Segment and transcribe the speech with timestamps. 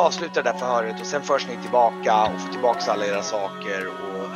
[0.00, 3.86] avslutar det där förhöret och sen förs ni tillbaka och får tillbaka alla era saker.
[3.88, 4.28] Och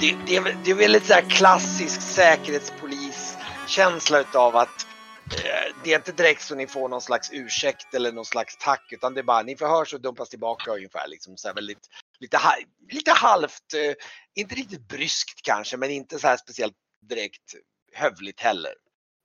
[0.00, 4.86] det, det, är, väl- det är väldigt så här klassisk säkerhetspoliskänsla utav att
[5.30, 8.92] eh, det är inte direkt så ni får någon slags ursäkt eller någon slags tack
[8.92, 11.88] utan det är bara ni förhörs och dumpas tillbaka ungefär liksom så här väldigt
[12.20, 12.38] lite,
[12.92, 13.94] lite halvt, eh,
[14.34, 16.74] inte riktigt bryskt kanske men inte så här speciellt
[17.08, 17.54] direkt
[17.94, 18.72] hövligt heller.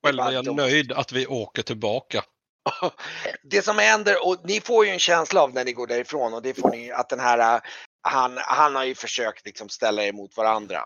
[0.05, 2.23] Själv är jag nöjd att vi åker tillbaka.
[3.43, 6.41] det som händer, och ni får ju en känsla av när ni går därifrån och
[6.41, 7.61] det får ni att den här, äh,
[8.01, 10.81] han, han har ju försökt liksom ställa er mot varandra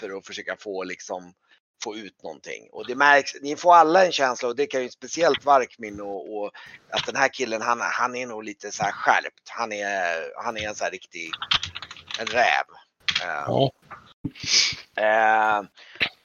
[0.00, 1.32] för att försöka få liksom
[1.84, 2.68] få ut någonting.
[2.72, 6.36] Och det märks, ni får alla en känsla och det kan ju speciellt Varkmin och,
[6.36, 6.50] och
[6.90, 9.48] att den här killen han, han är nog lite så här skärpt.
[9.48, 11.30] Han är, han är en så här riktig,
[12.18, 12.64] en räv.
[13.22, 13.70] Eh, Ja.
[14.96, 15.62] Eh,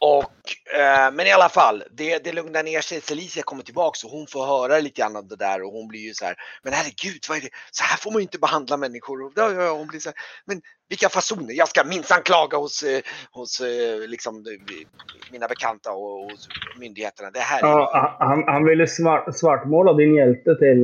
[0.05, 0.43] och,
[0.79, 3.01] eh, men i alla fall, det, det lugnar ner sig.
[3.01, 5.99] Celicia kommer tillbaks och hon får höra lite grann av det där och hon blir
[5.99, 7.49] ju så här, men herregud, vad är det?
[7.71, 9.17] Så här får man ju inte behandla människor.
[9.23, 9.31] Och,
[9.77, 11.53] hon blir så här, men vilka fasoner?
[11.53, 14.87] Jag ska minsann klaga hos, eh, hos eh, liksom, eh,
[15.31, 16.47] mina bekanta och hos
[16.79, 17.31] myndigheterna.
[17.31, 20.81] Det här är, Ja, han, han ville svart, svartmåla din hjälte till,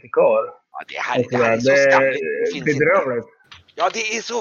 [0.00, 0.44] till kar.
[0.72, 2.20] ja, det här, det här är så skamligt.
[2.20, 2.78] Det är finns inte.
[2.78, 3.26] bedrövligt.
[3.74, 4.38] Ja, det är så...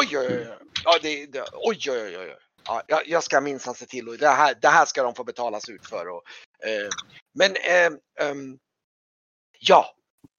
[0.00, 0.26] oj, oj.
[0.30, 0.46] oj.
[0.84, 2.18] Ja, det, det, oj, oj, oj.
[2.18, 2.47] oj.
[2.68, 5.24] Ja, jag, jag ska minsann se till och det här, det här ska de få
[5.24, 6.08] betalas ut för.
[6.08, 6.22] Och,
[6.68, 6.88] eh,
[7.34, 8.58] men eh, um,
[9.58, 9.94] ja.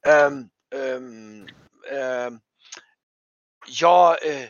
[0.07, 1.47] Um, um,
[3.67, 4.43] ja, eh,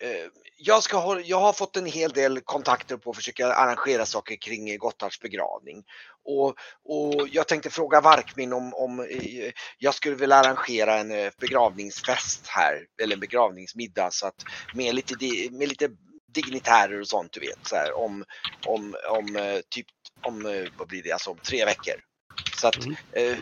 [0.00, 0.26] eh,
[0.56, 4.36] jag, ska hålla, jag har fått en hel del kontakter på att försöka arrangera saker
[4.36, 5.84] kring Gotthards begravning.
[6.24, 6.48] Och,
[6.84, 12.86] och jag tänkte fråga Varkmin om, om eh, jag skulle vilja arrangera en begravningsfest här,
[13.02, 15.16] eller en begravningsmiddag så att med lite,
[15.50, 15.90] med lite
[16.34, 18.24] dignitärer och sånt du vet, så här, om,
[18.68, 19.86] om, om eh, typ
[20.26, 21.94] om, eh, vad blir det, alltså om tre veckor.
[22.56, 22.96] Så att, Mm.
[23.16, 23.38] eh,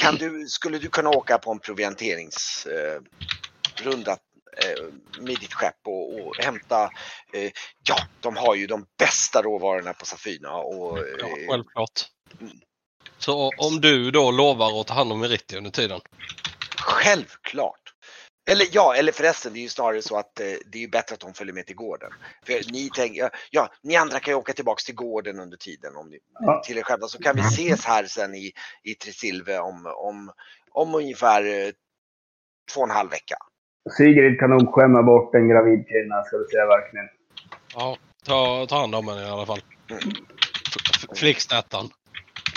[0.00, 3.00] kan du, skulle du kunna åka på en provianteringsrunda
[3.80, 4.16] runda,
[5.20, 6.90] med ditt skepp och, och hämta,
[7.88, 12.06] ja, de har ju de bästa råvarorna på Safina och Ja, självklart.
[12.40, 12.52] Mm.
[13.18, 16.00] Så om du då lovar att ta hand om Meritti under tiden.
[16.78, 17.79] Självklart.
[18.50, 21.14] Eller ja, eller förresten, det är ju snarare så att eh, det är ju bättre
[21.14, 22.10] att de följer med till gården.
[22.46, 26.08] För ni tänker, ja, ni andra kan ju åka tillbaks till gården under tiden om
[26.10, 26.62] ni, Ja.
[26.66, 28.52] till er själva så kan vi ses här sen i,
[28.82, 30.32] i Tresilve om, om,
[30.70, 31.70] om ungefär eh,
[32.74, 33.36] två och en halv vecka.
[33.96, 37.06] Sigrid kan nog skämma bort en gravid kvinna, ska du säga verkligen.
[37.74, 37.96] Ja,
[38.26, 39.60] ta, ta hand om henne i alla fall.
[39.90, 40.02] Mm.
[40.02, 41.90] F- f- Flicksnättan.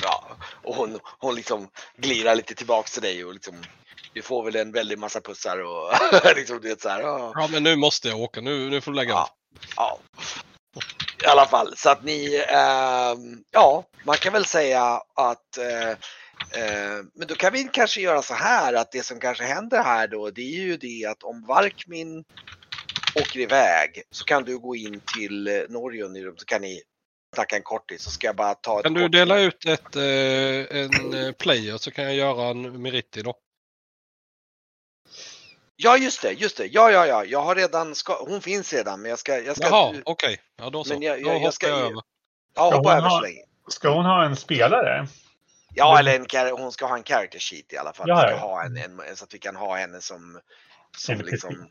[0.04, 1.68] Ja, och hon, hon liksom
[1.98, 3.54] glirar lite tillbaks till dig och liksom
[4.14, 5.92] du får väl en väldig massa pussar och
[6.36, 7.02] liksom du vet så här.
[7.02, 7.48] ja.
[7.52, 8.42] Men nu måste jag åka.
[8.42, 9.28] Nu, nu får du lägga av.
[9.76, 10.00] Ja.
[11.24, 15.90] I alla fall så att ni, ehm, ja man kan väl säga att eh,
[16.62, 20.08] eh, men då kan vi kanske göra så här att det som kanske händer här
[20.08, 22.24] då det är ju det att om Varkmin
[23.16, 26.06] åker iväg så kan du gå in till eh, Norge
[26.38, 26.82] så kan ni
[27.36, 31.14] snacka en kortis så ska jag bara ta Kan du dela ut ett, eh, en
[31.14, 33.36] eh, player så kan jag göra en Meritti då.
[35.76, 36.66] Ja just det, just det.
[36.66, 37.26] Ja, ja, ja.
[37.26, 38.26] Jag har redan, ska...
[38.28, 40.42] hon finns redan men jag ska, jag ska Jaha, okej.
[40.58, 40.94] Ja, då så.
[40.94, 42.02] Men jag- då jag- jag ska jag ge- över.
[42.56, 43.42] ja, Ska hoppa hon över så ha- länge.
[43.68, 45.08] Ska hon ha en spelare?
[45.76, 46.16] Ja, eller
[46.50, 48.10] en, hon ska ha en character sheet i alla fall.
[48.10, 50.40] Ja, ska ha en, en, så att vi kan ha henne som,
[50.98, 51.70] som liksom...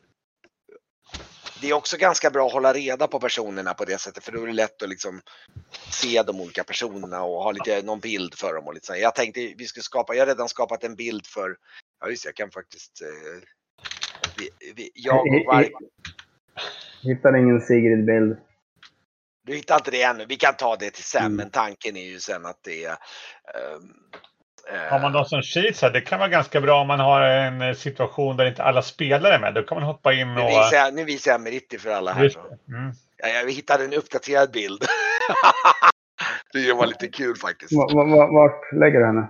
[1.61, 4.43] Det är också ganska bra att hålla reda på personerna på det sättet för då
[4.43, 5.21] är det lätt att liksom
[5.91, 8.67] se de olika personerna och ha lite, någon bild för dem.
[8.67, 8.97] Och lite så.
[8.97, 11.57] Jag tänkte vi skulle skapa, jag har redan skapat en bild för,
[12.01, 13.09] ja just det, jag kan faktiskt, eh,
[14.39, 15.71] vi, vi, jag och Varg,
[17.03, 18.37] Hittar ingen Sigrid-bild.
[19.47, 21.37] du hittar inte det ännu, vi kan ta det till sen Mm.
[21.37, 22.97] men tanken är ju sen att det är ehm,
[24.73, 27.21] eh, Har man dem som sheets här, det kan vara ganska bra om man har
[27.23, 29.55] en eh, situation där inte alla spelare är med.
[29.55, 30.49] Då kan man hoppa in nu, och...
[30.49, 32.25] visar jag, nu visar jag Meritti för alla här.
[32.69, 32.93] Mm.
[33.17, 34.83] Ja, jag hittade en uppdaterad bild.
[36.53, 37.73] det var lite kul faktiskt.
[37.73, 39.27] Va- va- va- Vart lägger du henne?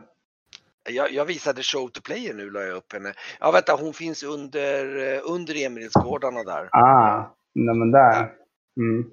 [0.91, 3.15] Jag, jag visade show to player nu, la jag upp henne.
[3.41, 6.69] Ja, vänta, hon finns under, eh, under Emilsgårdarna där.
[6.73, 8.33] Ah, nej men där.
[8.81, 9.05] Mm.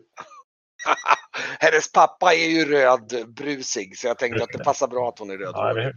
[1.60, 5.30] Hennes pappa är ju röd brusig, så jag tänkte att det passar bra att hon
[5.30, 5.51] är röd.
[5.54, 5.95] Ja, eller hur?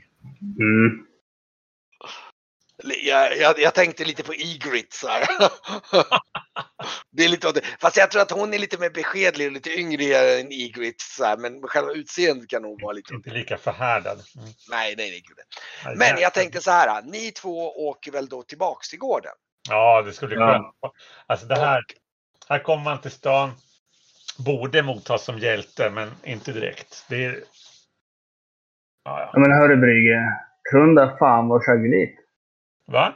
[0.61, 1.07] Mm.
[2.83, 5.27] Jag, jag, jag tänkte lite på Egrit så här.
[7.11, 7.61] Det är lite av det.
[7.81, 10.05] Fast jag tror att hon är lite mer beskedlig och lite yngre
[10.41, 11.01] än Egrit.
[11.01, 11.37] Så här.
[11.37, 13.15] Men själva utseendet kan nog vara lite...
[13.15, 14.23] Inte lika förhärdad.
[14.37, 14.49] Mm.
[14.71, 15.23] Nej, nej, nej.
[15.29, 15.99] gud.
[15.99, 17.03] Men jag tänkte så här.
[17.03, 19.33] Ni två åker väl då tillbaks till gården?
[19.69, 20.53] Ja, det skulle bli Ja.
[20.53, 20.95] skönt.
[21.27, 21.83] Alltså det här,
[22.49, 23.51] här kommer man till stan,
[24.39, 27.05] borde mottas som hjälte, men inte direkt.
[27.09, 27.33] Det är...
[29.05, 29.39] Ja, Ja, ja.
[29.41, 30.21] men hörru Brygge.
[30.71, 32.19] Kunda fan var chagligt.
[32.93, 33.15] Va?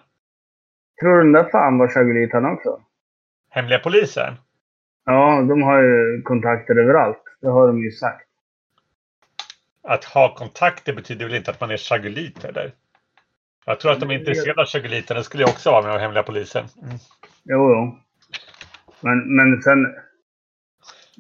[1.00, 2.81] Tror du den där fan var han också?
[3.50, 4.34] Hemliga polisen?
[5.05, 7.23] Ja, de har ju kontakter överallt.
[7.40, 8.28] Det har de ju sagt.
[9.82, 12.73] Att ha kontakter betyder väl inte att man är chagulit eller?
[13.67, 15.14] Jag tror att de är intresserade av chaguliter.
[15.14, 16.64] Det skulle jag också vara med av hemliga polisen.
[16.82, 16.96] Mm.
[17.44, 17.99] Jo, jo.
[19.00, 19.94] Men, men sen...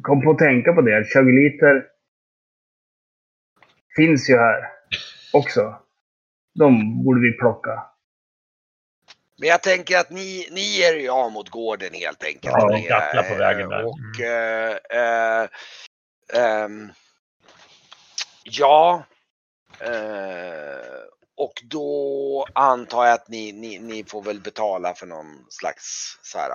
[0.02, 1.04] Kom på att tänka på det.
[1.04, 1.86] Chaguliter
[3.96, 4.68] finns ju här
[5.32, 5.74] också.
[6.54, 7.95] De borde vi plocka.
[9.38, 12.54] Men jag tänker att ni, ni ger ju av mot gården helt enkelt.
[12.58, 13.84] Ja, Eh, gafflar på vägen där.
[13.84, 15.48] Och eh, eh,
[16.32, 16.92] ehm,
[18.44, 19.04] ja.
[19.80, 21.06] Eh,
[21.36, 26.38] och då antar jag att ni, ni, ni får väl betala för någon slags så
[26.38, 26.50] här,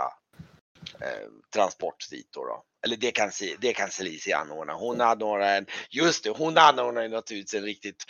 [1.01, 2.45] eh, transport dit då.
[2.45, 2.63] då.
[2.85, 4.73] Eller det kan, det kan Celicia anordna.
[4.73, 8.03] Hon anordnar en, just det, hon anordnar naturligtvis en riktigt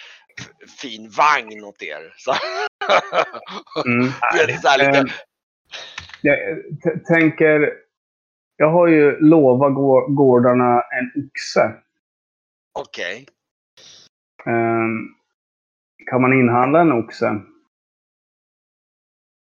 [0.81, 2.13] fin vagn åt er.
[2.17, 2.35] Så.
[3.85, 4.11] Mm.
[4.33, 5.13] Det är så här lite, Eh,
[6.21, 7.73] Jag tänker...
[8.55, 11.73] Jag har ju lovat gå- gårdarna en oxe.
[12.79, 13.27] Okej.
[14.45, 15.07] Ehm,
[16.09, 17.25] kan man inhandla en oxe?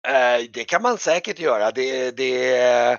[0.09, 1.71] Eh, det kan man säkert göra.
[1.71, 2.99] Det, det,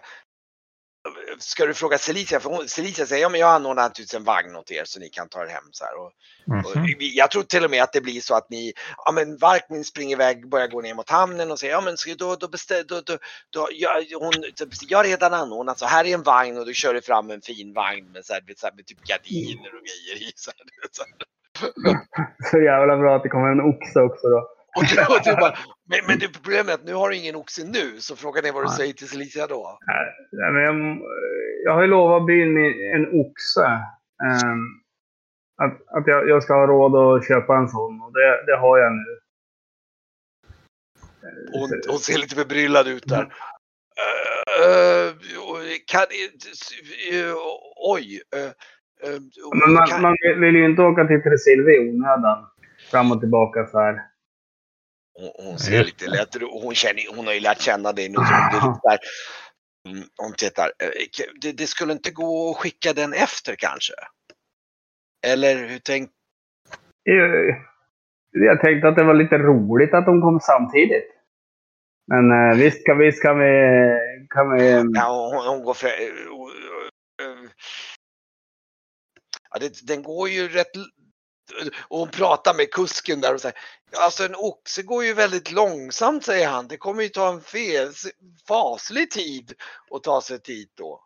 [1.40, 2.40] ska du fråga Celicia?
[2.40, 5.10] För hon, Celicia säger ja, men jag anordnar naturligtvis en vagn åt er så ni
[5.10, 5.64] kan ta er hem.
[5.72, 5.96] Så här.
[5.98, 6.96] Och, och Mhm.
[7.00, 8.74] jag tror till och med att det blir så att ni,
[9.06, 12.36] ja men Varkmin springer iväg, börjar gå ner mot hamnen och säger ja men då,
[12.36, 13.18] då beställ, då, då,
[13.50, 13.90] då, jag,
[14.20, 14.34] hon,
[14.88, 17.42] jag har redan anordnat så här är en vagn och då kör du fram en
[17.42, 20.32] fin vagn med, så här, med, så här, med typ gardiner och grejer i.
[20.36, 21.04] Så här, så.
[22.52, 24.50] Så jävla bra att det kommer en oxe också då.
[24.76, 25.58] Och du, och du bara,
[25.90, 28.52] men, men det problemet är att nu har du ingen oxe nu så frågan är
[28.52, 28.78] vad du Nej.
[28.78, 29.80] säger till Celicia då?
[30.32, 31.00] Nej, men jag,
[31.66, 32.58] jag har ju lovat byn
[32.96, 33.68] en oxe.
[34.24, 34.84] Ehm,
[35.62, 38.02] att att jag, jag ska ha råd att köpa en sån.
[38.02, 39.20] Och det, det har jag nu.
[41.52, 43.34] Hon, hon ser lite förbryllad ut där.
[44.60, 45.14] Uh,
[45.88, 46.02] kan,
[47.14, 47.36] uh,
[47.76, 48.22] oj.
[48.36, 48.52] Uh,
[49.68, 52.46] man, kan, man vill ju inte åka till Tresilve i onödan.
[52.92, 54.13] Fram och tillbaka så här.
[55.14, 58.16] Hon, hon ser lite lätt hon, känner, hon har ju lärt känna dig nu.
[58.16, 59.00] Så det
[59.90, 60.72] mm, hon tittar.
[60.80, 60.90] Eh,
[61.42, 63.94] Det, det skulle inte gå att skicka den efter kanske?
[65.28, 66.10] Eller hur tänk?
[68.32, 71.10] Jag, tänkte att det var lite roligt att de kom samtidigt.
[72.08, 73.52] Men eh, visst, kan, visst kan vi...
[74.30, 75.94] Kan vi Ja, hon, hon går för, eh,
[77.22, 77.50] eh,
[79.52, 80.72] ja, det, den går ju rätt...
[81.88, 83.58] Och hon pratar med kusken där och säger
[83.98, 86.68] Alltså en oxe går ju väldigt långsamt säger han.
[86.68, 87.90] Det kommer ju ta en fel,
[88.48, 89.54] faslig tid
[89.92, 91.04] att ta sig dit då.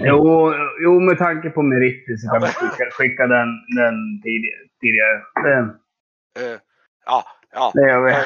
[0.00, 0.54] Jo,
[0.84, 4.60] jo, med tanke på Meritti så kan Ja, vi skicka, skicka den, den tidigare.
[4.80, 5.74] tidigare.
[6.38, 6.60] Eh,
[7.04, 7.72] ja, ja.
[7.74, 8.12] det gör vi.
[8.12, 8.24] Eh,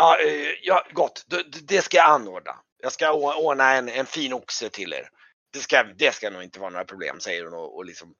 [0.00, 1.26] Ja, eh, ja, gott.
[1.68, 2.52] Det, ska jag anordna.
[2.82, 5.08] Jag ska ordna en, en fin oxe till er.
[5.52, 8.14] Det ska, det ska nog inte vara några problem, säger hon och, och liksom...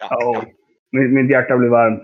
[0.00, 0.44] Ja, Ja, ja.
[0.90, 2.02] mitt, mitt hjärta blir varmt.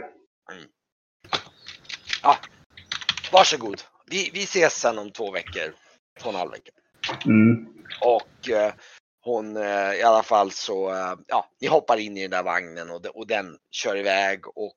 [3.32, 3.82] Varsågod.
[4.06, 5.74] Vi, vi ses sen om två veckor.
[6.20, 6.70] Två och en halv vecka.
[7.24, 7.66] Mm.
[8.00, 8.72] Och eh,
[9.24, 12.90] hon eh, i alla fall så, eh, ja, ni hoppar in i den där vagnen
[12.90, 14.76] och, de, och den kör iväg och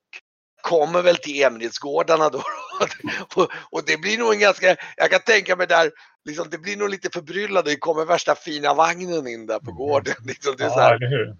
[0.62, 2.43] kommer väl till Emilsgårdarna då.
[3.36, 5.91] och, och det blir nog en ganska, jag kan tänka mig där,
[6.25, 7.70] liksom, det blir nog lite förbryllande.
[7.72, 10.15] Det kommer värsta fina vagnen in där på gården.
[10.25, 11.36] Liksom, det är så Ja, här, eller hur?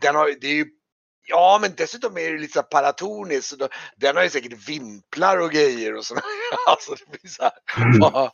[0.00, 0.66] den har, det är ju,
[1.26, 3.48] ja men dessutom är det lite så paratoniskt.
[3.48, 6.22] Så då, den har ju säkert vimplar och grejer och sådär.
[6.68, 7.52] Alltså det blir så här,
[7.86, 7.98] Mm.
[8.00, 8.30] bara,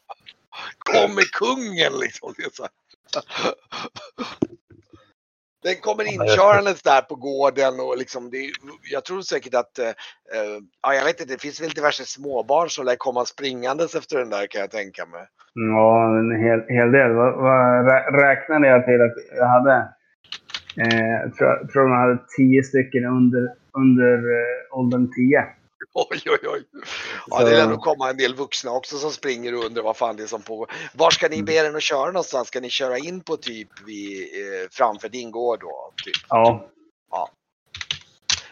[0.79, 2.35] Kommer kungen liksom.
[2.37, 2.73] Det är så här.
[5.63, 8.51] Den kommer inkörandes där på gården och liksom det,
[8.91, 9.95] jag tror säkert att, eh, eh,
[10.83, 14.31] ja jag vet inte, det finns väl diverse småbarn som lär komma springandes efter den
[14.31, 15.27] där kan jag tänka mig.
[15.55, 17.13] Ja, en hel, hel del.
[17.13, 19.89] Vad, vad rä- räknade jag till att jag hade?
[20.81, 21.35] Eh, jag
[21.73, 25.45] tror, de hade tio stycken under, under eh, åldern tio.
[25.95, 26.63] Oj, oj, oj.
[27.31, 29.97] Ja, Så- det lär nog komma en del vuxna också som springer och undrar vad
[29.97, 30.71] fan det är som pågår.
[30.95, 32.49] Var ska ni be den att köra någonstans?
[32.49, 35.93] Ska ni köra in på typ vid, eh, framför din gård då?
[36.05, 36.15] Typ?
[36.29, 36.69] Ja.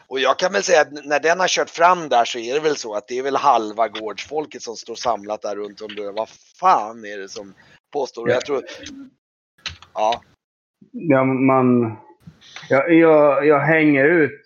[0.08, 2.60] Och jag kan väl säga att när den har kört fram där så är det
[2.60, 5.94] väl så att det är väl halva gårdsfolket som står samlat där runt om.
[5.94, 6.12] Det.
[6.12, 6.28] Vad
[6.60, 7.54] fan är det som
[7.92, 8.22] påstår?
[8.22, 8.62] Och Jag tror...
[9.94, 10.20] Ja,
[10.92, 11.96] ja man,
[12.68, 14.42] jag, jag, jag hänger ut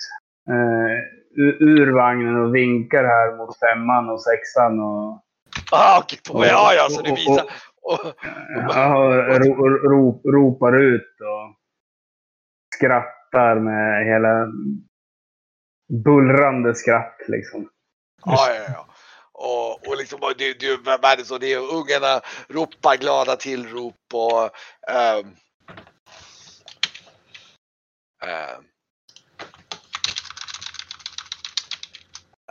[0.48, 4.80] eh, ur, ur vagnen och vinkar här mot femman och sexan.
[4.80, 5.24] Och,
[5.72, 7.44] ah, okej, på- ja, ja, så du visar.
[7.82, 8.00] Och,
[8.74, 11.56] ja, ro, ro, ropar ut och
[12.76, 14.46] skrattar med hela
[16.04, 17.68] bullrande skratt liksom.
[18.24, 18.86] ja, ja, ja.
[19.98, 20.76] liksom, och det, det,
[21.16, 21.38] det så?
[21.38, 24.50] Det är ungarna ropar glada tillrop och
[24.94, 25.26] ehm,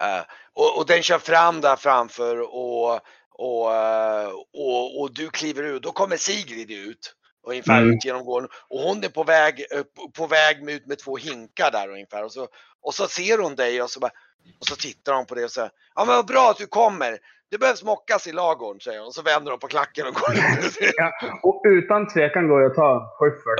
[0.02, 0.24] eh,
[0.54, 3.00] och, och den kör fram där framför och,
[3.32, 5.84] och, eh, och, och du kliver ut.
[5.84, 7.16] Då kommer Sigrid ut.
[7.48, 7.94] Ungefär Mm.
[7.96, 8.50] ut genom gården.
[8.70, 12.24] Och hon är på väg, på- på väg ut med två hinkar där ungefär.
[12.24, 12.48] Och så,
[12.82, 14.12] och så ser hon dig och så, bara,
[14.60, 17.20] och så tittar hon på det och säger Ja men vad bra att du kommer.
[17.52, 19.08] Det behövs mockas i lagården säger hon.
[19.08, 20.78] Och så vänder hon på klacken och går ut.
[20.98, 21.12] Ja,
[21.44, 23.60] och utan tvekan går jag att ta Schyffert.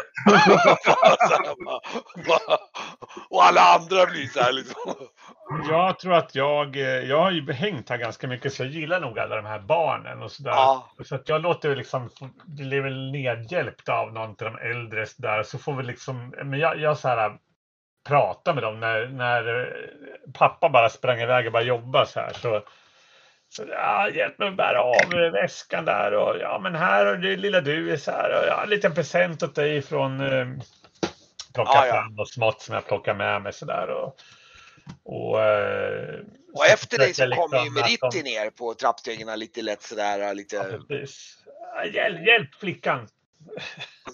[3.30, 4.94] och alla andra blir så här liksom.
[5.70, 9.00] Jag tror att jag, eh, jag har ju hängt här ganska mycket så jag gillar
[9.00, 10.52] nog alla de här barnen och sådär.
[10.52, 12.10] Ja, Så att jag låter liksom,
[12.46, 16.80] blir väl nedhjälpt av någon till de äldre där så får vi liksom, men jag,
[16.80, 17.38] jag så här
[18.04, 19.74] pratar med dem när, när
[20.34, 22.64] pappa bara sprang iväg och bara jobbade så här så
[23.52, 27.36] så, ja, hjälp mig att bära av väskan där och ja men här och det
[27.36, 30.48] lilla du är så här och ja, en liten present åt dig från eh,
[31.54, 31.94] plocka Ja, ja.
[31.94, 34.16] fram något smått som jag plockar med mig så där och
[35.04, 36.20] och, eh,
[36.54, 40.20] och efter dig så jag kommer ju liksom Meritti ner på trappstegen lite lätt sådär.
[40.20, 41.38] Ja, Lite precis.
[41.76, 43.08] Ja, Hjälp, hjälp flickan!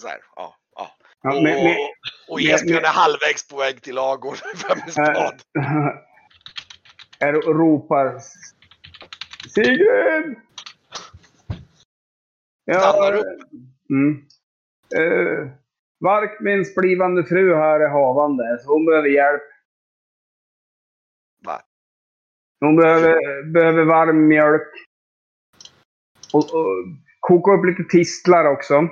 [0.02, 0.20] så här.
[0.36, 0.56] Ja,
[1.26, 1.32] ja.
[1.32, 1.76] Ja, Och, men, men,
[2.30, 4.42] och men- Esbjörn är men- halvvägs på väg till lagården
[4.96, 5.18] med
[5.58, 5.90] äh,
[7.28, 8.20] är och ropar
[9.50, 10.36] Sigrid!
[13.14, 13.26] Upp.
[13.90, 14.26] Mm.
[14.98, 15.50] Uh,
[16.00, 19.42] Varkmins blivande fru här är havande, så hon behöver hjälp.
[21.46, 21.62] Va?
[22.60, 24.68] Hon behöver, behöver varm mjölk.
[26.34, 26.68] Och, och
[27.20, 28.90] koka upp lite tistlar också.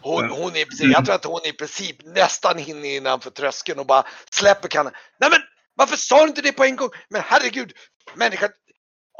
[0.00, 3.86] Hon, hon är, precis- jag tror att hon i princip nästan hinner innanför tröskeln och
[3.86, 4.92] bara släpper kannan.
[5.20, 5.40] Nej men
[5.74, 6.88] varför sa du inte det på en gång?
[7.08, 7.72] Men herregud,
[8.14, 8.50] människan.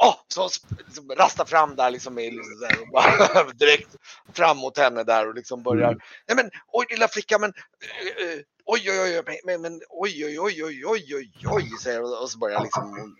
[0.03, 0.49] Åh, så
[0.85, 3.95] liksom rastar fram där liksom, liksom här, och bara, direkt
[4.33, 5.87] fram mot henne där och liksom börjar.
[5.87, 5.99] Mm.
[6.27, 10.63] Nej men oj lilla flicka men eh, oj oj oj men, men, oj oj oj
[10.63, 13.15] oj oj oj oj säger hon och så börjar liksom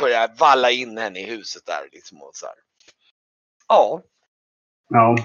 [0.00, 2.54] börjar valla in henne i huset där liksom och så här.
[3.68, 4.02] Ja,
[4.88, 5.16] Ja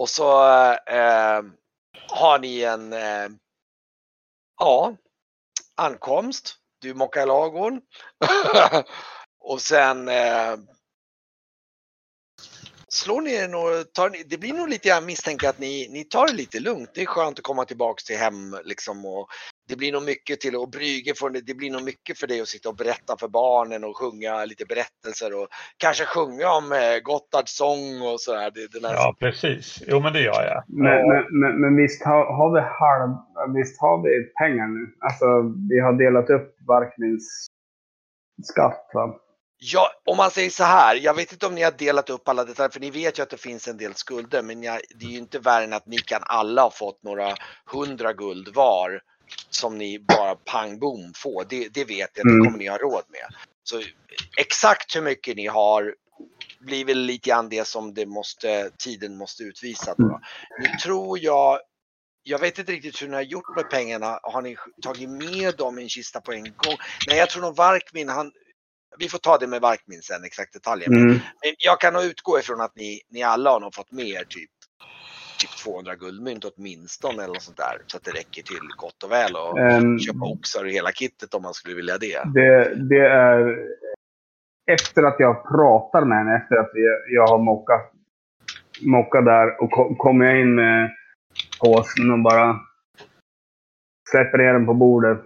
[0.00, 0.42] och så
[0.72, 1.42] eh,
[2.08, 3.28] har ni en eh,
[4.60, 4.96] ja,
[5.76, 6.56] ankomst.
[6.80, 7.26] Du mockar i
[9.40, 10.56] och sen eh,
[12.88, 16.04] slår ni er nog, tar ni, det blir nog lite, jag misstänker att ni, ni
[16.04, 16.90] tar det lite lugnt.
[16.94, 19.28] Det är skönt att komma tillbaks till hem liksom och
[19.70, 22.48] det blir nog mycket till och Brygge får det, blir nog mycket för dig att
[22.48, 27.56] sitta och berätta för barnen och sjunga lite berättelser och kanske sjunga om eh, Gottards
[27.56, 28.50] sång och sådär.
[28.54, 29.82] Det, den här Ja, precis.
[29.86, 30.64] Jo, men det gör jag.
[30.66, 33.10] Men, men, men, men visst, har, har vi halv,
[33.54, 34.10] visst har vi
[34.42, 34.82] pengar nu?
[35.00, 35.26] Alltså,
[35.70, 37.46] vi har delat upp Varkmins
[38.42, 39.14] skatt, va?
[39.62, 40.96] Ja, om man säger så här.
[40.96, 43.30] Jag vet inte om ni har delat upp alla detaljer, för ni vet ju att
[43.30, 44.42] det finns en del skulder.
[44.42, 47.34] Men jag, det är ju inte värre än att ni kan alla ha fått några
[47.72, 49.00] hundra guld var
[49.50, 51.46] som ni bara pang bom får.
[51.48, 52.44] Det, det vet jag, det Mm.
[52.44, 53.34] kommer ni ha råd med.
[53.62, 53.82] Så
[54.36, 55.94] exakt hur mycket ni har
[56.60, 59.94] blir väl lite grann det som det måste, tiden måste utvisa.
[59.98, 60.20] Då.
[60.58, 61.60] Nu tror jag,
[62.22, 64.20] jag vet inte riktigt hur ni har gjort med pengarna.
[64.22, 66.76] Har ni tagit med dem i en kista på en gång?
[67.08, 68.32] Nej, jag tror nog Varkmin, han,
[68.98, 70.92] vi får ta det med Varkmin sen, exakt detaljen.
[70.92, 71.08] Mm.
[71.08, 74.24] Men jag kan nog utgå ifrån att ni, ni alla har nog fått med er
[74.24, 74.50] typ,
[75.40, 77.76] typ 200 guldmynt åtminstone eller något sånt där.
[77.86, 81.34] Så att det räcker till gott och väl och Ehm, köpa oxar och hela kittet
[81.34, 82.22] om man skulle vilja det.
[82.34, 83.56] det, det är
[84.70, 86.70] efter att jag pratar med henne, efter att
[87.08, 87.92] jag har mockat,
[88.82, 90.90] mockat där och kom, kommer jag in med
[91.60, 92.60] påsen och bara
[94.10, 95.20] släpper ner den på bordet.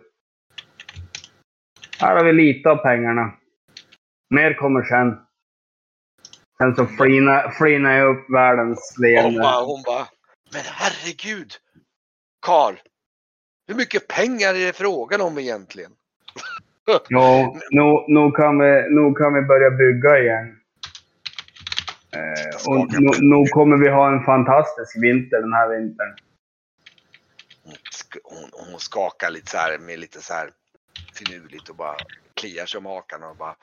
[2.00, 3.32] Här har vi lite av pengarna.
[4.34, 5.23] Mer kommer sen.
[6.58, 6.86] Sen så
[7.58, 9.40] flinar jag upp världens Hon leende.
[9.40, 10.06] bara, hon bara,
[10.52, 11.52] men herregud!
[12.40, 12.74] Karl!
[13.68, 15.92] Hur mycket pengar är det frågan om egentligen?
[17.08, 20.60] Jo, nu, nu, kan vi, nu kan vi börja bygga igen.
[22.16, 26.16] Eh, och nu, nu kommer vi ha en fantastisk vinter den här vintern.
[27.64, 27.74] Hon,
[28.24, 30.50] hon, hon skakar lite så här med lite så här
[31.14, 31.96] finurligt och bara
[32.34, 33.56] kliar sig om hakan och bara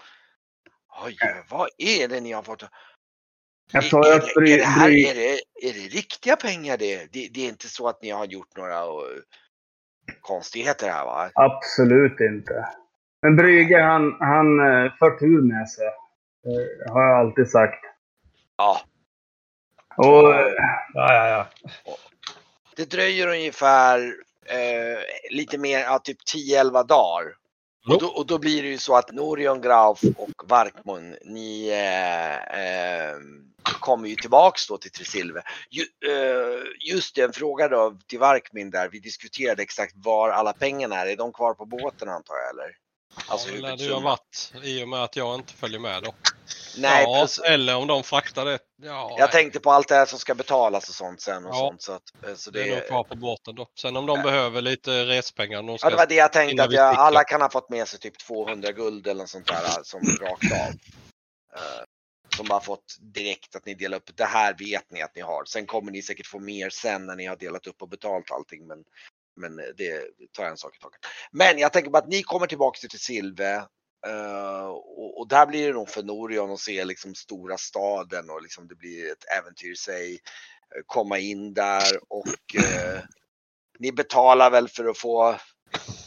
[1.06, 1.18] Oj,
[1.50, 2.64] vad är det ni har fått?
[3.72, 5.34] Jag sa är, att det, är, det här, är, det,
[5.68, 7.14] är det riktiga pengar det?
[7.14, 7.28] det?
[7.34, 9.22] Det är inte så att ni har gjort några eh,
[10.22, 11.32] konstigheter här va?
[11.34, 12.68] Absolut inte.
[13.22, 15.88] Men Brygge, han, han eh, för tur med sig.
[15.88, 17.86] Eh, har jag alltid sagt.
[18.58, 18.82] Ja,
[19.98, 20.34] Och
[20.94, 21.48] Ja, ja, ja.
[22.76, 24.16] det dröjer ungefär
[24.46, 27.36] eh, lite mer, ja, typ 10-11 dagar
[27.88, 32.36] Och då, och då blir det ju så att Norion Grauf och Varkmon, ni eh,
[32.36, 33.16] eh,
[33.64, 35.42] kommer ju tillbaks då till Tresilve.
[35.70, 38.90] Ju, eh, just det, en fråga då till Varkmin där.
[38.90, 41.08] Vi diskuterade exakt var alla pengarna är.
[41.08, 42.81] Är de kvar på båten antar jag eller?
[43.28, 45.80] Alltså, ja, det lär det ju ha varit i och med att jag inte följer
[45.80, 46.14] med då.
[46.78, 48.60] Nej, ja, eller om de fraktar det.
[48.82, 49.30] Ja, jag nej.
[49.32, 51.46] tänkte på allt det här som ska betalas och sånt sen.
[51.46, 53.68] Och ja, sånt, så att, eh, så det, det är nog kvar på båten då.
[53.80, 54.24] Sen om de ja.
[54.24, 55.64] behöver lite respengar.
[55.64, 58.00] De ja, det var det jag tänkte att jag, alla kan ha fått med sig
[58.00, 60.70] typ 200 guld eller något sånt där eh, som rakt av.
[61.56, 61.84] Uh,
[62.36, 64.18] som bara fått direkt att ni delar upp.
[64.18, 65.46] Det här vet ni att ni har.
[65.46, 68.68] Sen kommer ni säkert få mer sen när ni har delat upp och betalt allting.
[68.68, 68.84] Men,
[69.36, 71.00] men det tar jag en sak i taget.
[71.32, 73.66] Men jag tänker bara att ni kommer tillbaka till Silve
[74.08, 78.42] Uh, och, och, där blir det nog för Norion att se liksom stora staden och
[78.42, 80.12] liksom det blir ett äventyr i sig.
[80.12, 83.00] Uh, komma in där och uh,
[83.80, 85.36] ni betalar väl för att få,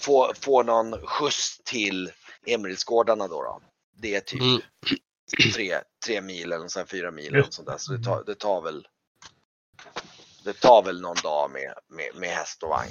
[0.01, 2.13] få, få någon skjuts till
[2.47, 3.61] Emeraldsgårdarna då, då.
[3.97, 4.61] Det är typ mm.
[5.55, 5.75] tre,
[6.07, 7.79] tre mil eller så här, fyra mil eller sånt där.
[7.79, 8.87] Så det tar, det tar väl
[10.45, 12.91] det tar väl någon dag med, med, med häst och vagn.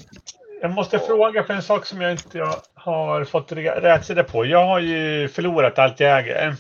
[0.62, 1.08] Jag måste och...
[1.08, 4.46] fråga för en sak som jag inte har fått rätsida på.
[4.46, 6.56] Jag har ju förlorat allt jag äger.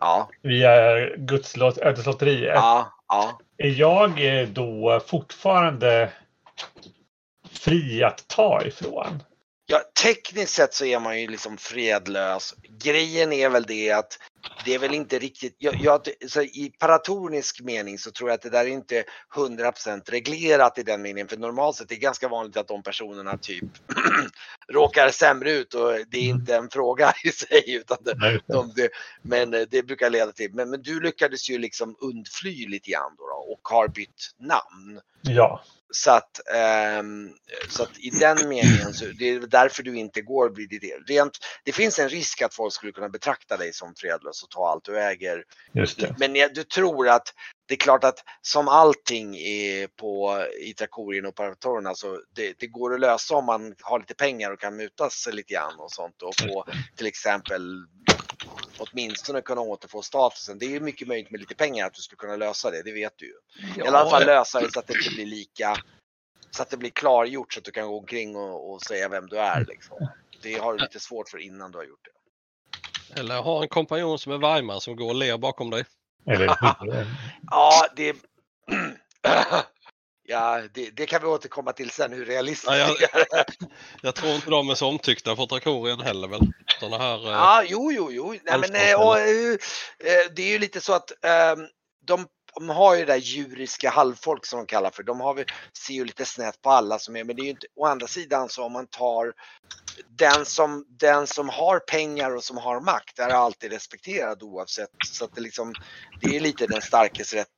[0.00, 0.30] Ja.
[0.42, 2.54] Via Guds ödeslotteriet.
[2.54, 3.40] Ja, ja.
[3.58, 4.12] Är jag
[4.48, 6.12] då fortfarande
[7.50, 9.22] fri att ta ifrån?
[9.66, 12.54] Ja, tekniskt sett så är man ju liksom fredlös.
[12.68, 14.18] Grejen är väl det att
[14.64, 18.50] det är väl inte riktigt, jag, jag, i paratonisk mening så tror jag att det
[18.50, 21.28] där är inte 100% reglerat i den meningen.
[21.28, 23.64] För normalt sett är det ganska vanligt att de personerna typ
[24.72, 27.74] råkar sämre ut och det är inte en fråga i sig.
[27.74, 28.88] Utan det, de, det,
[29.22, 33.26] men det brukar leda till, men, men du lyckades ju liksom undfly lite grann då,
[33.26, 35.00] då och har bytt namn.
[35.22, 35.62] Ja.
[35.90, 36.40] Så att,
[37.00, 37.30] um,
[37.68, 41.14] så att i den meningen, så det är därför du inte går det.
[41.14, 44.68] Rent, det finns en risk att folk skulle kunna betrakta dig som fredlös och ta
[44.68, 45.44] allt du äger.
[46.18, 47.34] Men du tror att
[47.68, 52.66] det är klart att som allting är på, i Trakorien och Paratorerna så det, det,
[52.66, 55.92] går att lösa om man har lite pengar och kan muta sig lite grann och
[55.92, 56.64] sånt och få
[56.96, 57.86] till exempel
[58.78, 60.58] åtminstone kunna återfå statusen.
[60.58, 63.12] Det är mycket möjligt med lite pengar att du skulle kunna lösa det, det vet
[63.16, 63.34] du ju.
[63.76, 65.76] Ja, I alla fall lösa det så att det inte blir lika,
[66.50, 69.26] så att det blir klargjort så att du kan gå omkring och, och säga vem
[69.26, 69.64] du är.
[69.64, 70.08] Liksom.
[70.42, 73.20] Det har du lite svårt för innan du har gjort det.
[73.20, 75.84] Eller ha en kompanjon som är vargman som går och ler bakom dig.
[76.26, 76.46] Eller
[77.50, 78.16] ja, det...
[80.30, 83.20] Ja, det, det, kan vi återkomma till sen hur realistiskt ja, jag,
[84.02, 86.40] jag tror inte de är så omtyckta på Trakorien heller väl?
[86.80, 88.34] Såna här, eh, ja, jo, jo, jo.
[88.44, 89.58] Nej, men, eh, och, eh,
[90.36, 91.12] det är ju lite så att
[91.56, 91.68] um,
[92.06, 95.02] de, de, har ju det där djuriska halvfolk som de kallar för.
[95.02, 95.44] De har vi,
[95.86, 98.06] ser ju lite snett på alla som är, men det är ju inte, å andra
[98.06, 99.32] sidan så om man tar
[100.08, 104.90] den som, den som har pengar och som har makt är alltid respekterad oavsett.
[105.06, 105.74] Så att det, liksom,
[106.20, 107.48] det är lite den starkes rätt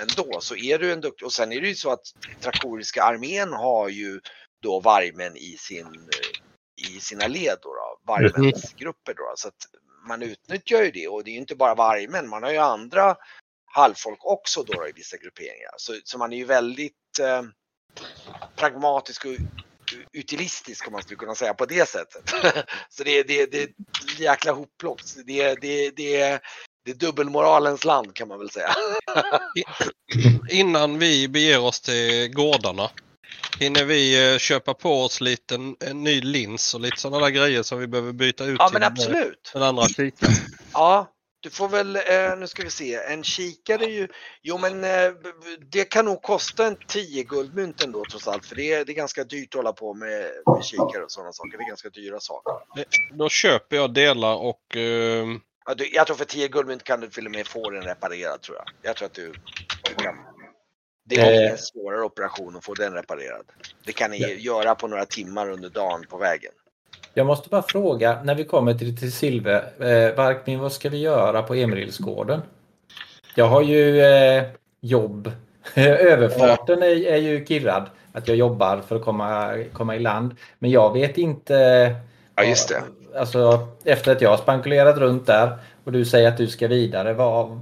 [0.00, 0.40] ändå.
[0.40, 2.02] Så är du en duktig, och sen är det ju så att
[2.40, 4.20] Trakoriska armén har ju
[4.62, 6.08] då vargmän i, sin,
[6.88, 9.14] i sina led, då, då vargmänsgrupper.
[9.14, 9.66] Då, så att
[10.08, 13.16] man utnyttjar ju det och det är ju inte bara vargmän, man har ju andra
[13.64, 15.74] halvfolk också då, då i vissa grupperingar.
[15.76, 17.42] Så, så man är ju väldigt eh,
[18.56, 19.32] pragmatisk och
[20.12, 22.30] utilistisk om man skulle kunna säga på det sättet.
[22.88, 25.00] så det, det, det är ett jäkla hopplock.
[25.26, 26.40] Det, det, det,
[26.84, 28.74] det är dubbelmoralens land kan man väl säga.
[30.50, 32.90] Innan vi beger oss till gårdarna.
[33.58, 37.62] Hinner vi eh, köpa på oss lite en ny lins och lite sådana där grejer
[37.62, 39.50] som vi behöver byta ut ja, till men absolut.
[39.52, 40.32] den andra kikaren?
[40.72, 41.06] Ja,
[41.42, 44.08] du får väl, eh, nu ska vi se, en kikare är ju,
[44.42, 45.12] jo men eh,
[45.70, 48.94] det kan nog kosta en 10 guldmynt ändå trots allt för det är, det är
[48.94, 51.58] ganska dyrt att hålla på med, med kikare och sådana saker.
[51.58, 52.52] Det är ganska dyra saker.
[53.12, 55.26] Då köper jag delar och eh,
[55.92, 58.66] jag tror för 10 guldmynt kan du till och med få den reparerad tror jag.
[58.82, 59.32] Jag tror att du,
[59.82, 60.14] du kan.
[61.04, 61.50] Det är eh.
[61.50, 63.44] en svårare operation att få den reparerad.
[63.84, 64.28] Det kan ni ja.
[64.28, 66.52] göra på några timmar under dagen på vägen.
[67.14, 70.98] Jag måste bara fråga, när vi kommer till, till Silve, eh, Varkmin, vad ska vi
[70.98, 72.42] göra på Emerilsgården?
[73.34, 74.44] Jag har ju eh,
[74.80, 75.32] jobb.
[75.74, 80.36] Överfarten är, är ju kirrad, att jag jobbar för att komma, komma i land.
[80.58, 81.94] Men jag vet inte.
[82.42, 82.82] Ja, just det
[83.16, 87.12] alltså, efter att jag har spankulerat runt där och du säger att du ska vidare,
[87.12, 87.60] vad,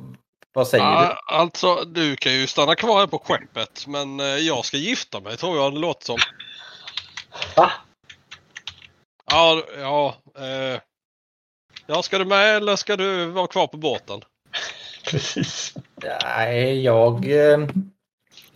[0.53, 1.35] vad säger ja, du?
[1.35, 5.37] Alltså, du kan ju stanna kvar här på skeppet, men eh, jag ska gifta mig
[5.37, 6.19] tror jag det låter som.
[7.57, 7.71] Va?
[9.31, 10.15] Ja, ja.
[10.39, 10.81] Eh,
[11.87, 14.21] ja, ska du med eller ska du vara kvar på båten?
[15.05, 15.75] Precis.
[16.25, 17.59] Nej, jag eh,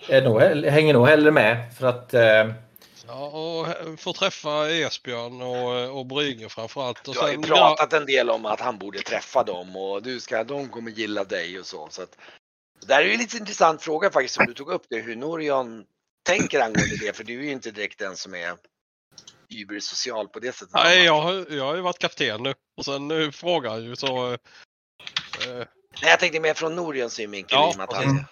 [0.08, 2.52] är nog, hänger nog hellre med för att eh,
[3.06, 7.08] Ja, och få träffa Esbjörn och, och Brygge framförallt.
[7.08, 10.02] Och Du har ju sen, pratat en del om att han borde träffa dem och
[10.02, 11.88] du ska, de kommer gilla dig och så.
[11.90, 12.16] så att,
[12.86, 15.16] det här är ju en lite intressant fråga faktiskt som du tog upp det, hur
[15.16, 15.84] Norion
[16.22, 17.16] tänker angående det.
[17.16, 18.56] För du är ju inte direkt den som är
[19.48, 20.74] übersocial på det sättet.
[20.74, 22.54] nej, jag, har- jag har ju varit kapten nu.
[22.76, 24.32] Och sen nu frågar han ju så...
[24.32, 24.38] Eh,
[26.02, 27.56] Nej, jag tänkte mer från Norions synvinkel.
[27.58, 28.06] Ja, i och med att precis.
[28.06, 28.24] han,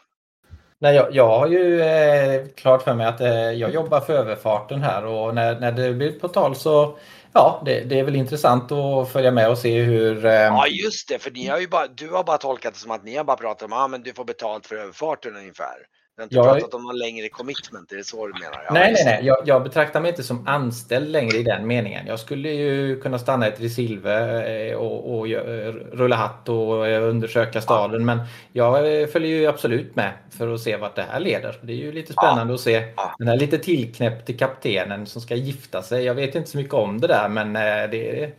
[0.82, 4.82] Nej, jag, jag har ju eh, klart för mig att eh, jag jobbar för överfarten
[4.82, 6.98] här och när, när det blir på tal så
[7.32, 10.24] ja, det, det är väl intressant att följa med och se hur...
[10.26, 11.18] Eh, ja, just det.
[11.18, 13.36] För ni har ju bara, du har bara tolkat det som att ni har bara
[13.36, 15.76] pratat om att ah, men du får betalt för överfarten ungefär.
[16.20, 18.62] Har inte Jag- pratat om någon längre commitment, är det så du menar?
[18.66, 19.20] Ja, Nej, nej, nej.
[19.22, 22.06] Jag, jag betraktar mig inte som anställd längre i den meningen.
[22.06, 25.26] Jag skulle ju kunna stanna i Tresilve eh, och, och
[25.92, 28.04] rulla hatt och eh, undersöka staden.
[28.04, 28.20] Men
[28.52, 31.56] jag eh, följer ju absolut med för att se vart det här leder.
[31.62, 33.14] Det är ju lite spännande att se Ja.
[33.18, 36.04] den här lite tillknäppte kaptenen som ska gifta sig.
[36.04, 37.52] Jag vet inte så mycket om det där, men
[37.90, 38.30] det,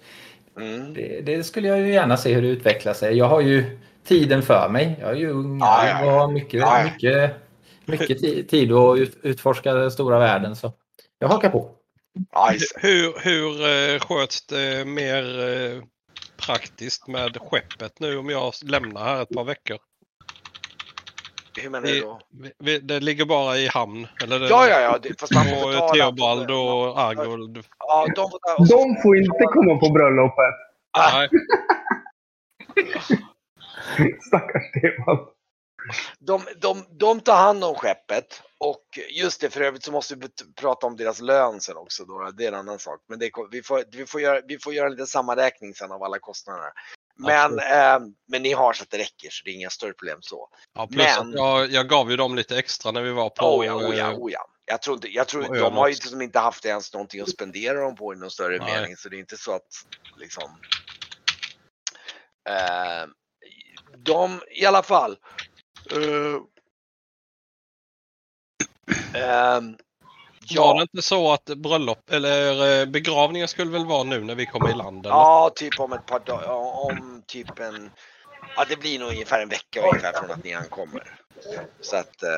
[0.58, 0.94] Mm.
[0.94, 3.18] det, det skulle jag ju gärna se hur det utvecklar sig.
[3.18, 4.96] Jag har ju tiden för mig.
[5.02, 6.06] Jag är ju ung Ja, ja, ja.
[6.06, 6.84] och har mycket, Ja, ja.
[6.84, 7.36] mycket,
[7.86, 10.56] mycket ti- tid att ut, utforska den stora världen.
[10.56, 10.74] Så
[11.20, 11.72] jag hakar på.
[12.76, 13.62] Hur hur
[13.94, 15.84] eh, sköts det mer eh,
[16.46, 19.78] praktiskt med skeppet nu om jag lämnar här ett par veckor?
[21.62, 22.20] Hur menar du då?
[22.30, 24.08] vi- vi, det ligger bara i hamn?
[24.24, 24.98] Eller det, Ja, ja, ja.
[25.02, 25.94] det- Fast man får Och betala.
[25.94, 27.64] Theobald och Argold?
[27.80, 30.56] Ja, de får De får inte komma på bröllopet.
[30.98, 31.30] Nej.
[34.28, 35.18] Stackars Stefan.
[36.20, 40.28] De, de, de tar hand om skeppet och just det, för övrigt så måste vi
[40.56, 42.06] prata om deras lön sen också.
[42.06, 42.32] Då.
[42.32, 43.00] Det är en annan sak.
[43.10, 46.04] Men det, vi, får, vi, får göra, vi får göra en liten sammanräkning sen av
[46.04, 46.72] alla kostnader.
[47.16, 50.18] Men, eh, men ni har så att det räcker så det är inga större problem
[50.22, 50.50] så.
[50.74, 53.58] Ja, plus Men- jag, jag gav ju dem lite extra när vi var på...
[53.58, 54.48] Oh ja, oh ja, eh, oh ja.
[54.66, 57.82] Jag tror inte, jag tror, de har ju liksom inte haft ens någonting att spendera
[57.82, 58.74] dem på i någon större Nej.
[58.74, 58.96] mening.
[58.98, 59.68] Så det är inte så att
[60.18, 60.44] liksom.
[62.50, 63.08] Eh,
[63.98, 65.18] de i alla fall.
[65.92, 66.42] Eh,
[69.22, 69.78] ehm,
[70.56, 74.36] Var det ja, inte så att bröllop eller eh, begravningen skulle väl vara nu när
[74.36, 75.06] vi kommer i land?
[75.06, 75.16] Eller?
[75.16, 77.92] ja, typ om ett par dagar, ja, om typ en,
[78.56, 81.20] ja det blir nog ungefär en vecka ungefär från att ni ankommer.
[81.82, 82.30] Så att, eh,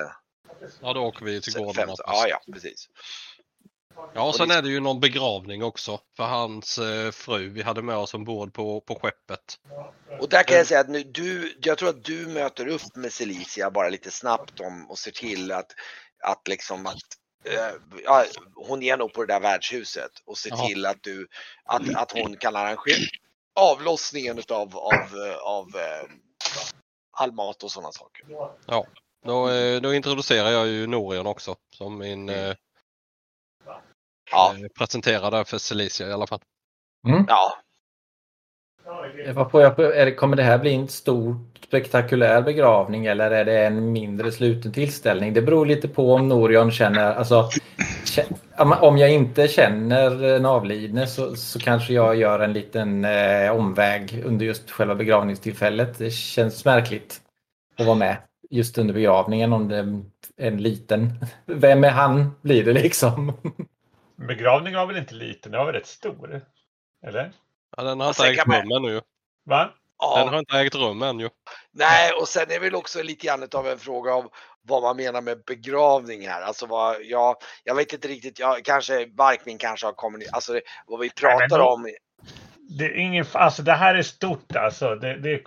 [0.82, 1.90] Ja, då åker vi till gården.
[1.98, 2.90] ja, ja, precis.
[4.14, 7.50] Ja, och sen är det ju någon begravning också för hans eh, fru.
[7.50, 9.60] Vi hade med oss ombord på, på skeppet.
[10.20, 13.14] Och där kan jag säga att nu, du, jag tror att du möter upp med
[13.14, 15.72] Celicia bara lite snabbt om och ser till att,
[16.24, 16.98] att liksom att
[17.46, 18.26] eh, ja,
[18.56, 20.68] hon är nog på det där värdshuset och ser Ja.
[20.68, 21.28] till att du,
[21.66, 23.08] att, att hon kan arrangera
[23.56, 26.10] avlossningen utav, av, eh, av eh,
[27.12, 28.26] all mat och sådana saker.
[29.26, 32.56] Då, eh, då introducerar jag ju Norion också som min eh,
[34.34, 36.40] Ja, eh, presenterare för Celicia i alla fall.
[37.28, 37.58] ja,
[39.34, 41.36] Vad får jag på, är det, kommer det här bli en stor
[41.68, 45.34] spektakulär begravning eller är det en mindre sluten tillställning?
[45.34, 47.50] Det beror lite på om Norion känner, alltså
[48.58, 54.24] om jag inte känner en avlidne så, så kanske jag gör en liten eh, omväg
[54.26, 55.98] under just själva begravningstillfället.
[55.98, 57.22] Det känns märkligt
[57.78, 58.18] att vara med
[58.50, 60.02] just under begravningen om det är
[60.48, 61.14] en liten.
[61.46, 63.34] Vem är han blir det liksom?
[64.28, 66.42] Begravningen var väl inte liten, den var väl rätt stor?
[67.08, 67.32] Eller?
[67.78, 69.02] Ja, den har inte ägt rum ännu.
[69.46, 69.74] Va?
[70.16, 70.40] Den har ja.
[70.40, 71.30] inte ägt rum än ju.
[71.72, 74.32] Nej, och sen är det väl också lite grann av en fråga av
[74.62, 76.42] vad man menar med begravning här.
[76.42, 80.62] Alltså vad, ja, jag vet inte riktigt, jag, kanske Barkmin kanske har kommunicerat, alltså det-
[80.88, 81.90] vad vi pratar då- om.
[82.80, 84.96] Det, är ingen, alltså det här är stort alltså.
[84.96, 85.42] Det, det är,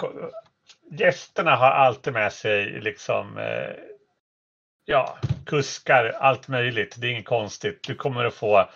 [0.90, 3.74] gästerna har alltid med sig liksom eh,
[4.86, 6.94] ja, kuskar, allt möjligt.
[6.98, 7.82] Det är inget konstigt.
[7.82, 8.70] Du kommer att få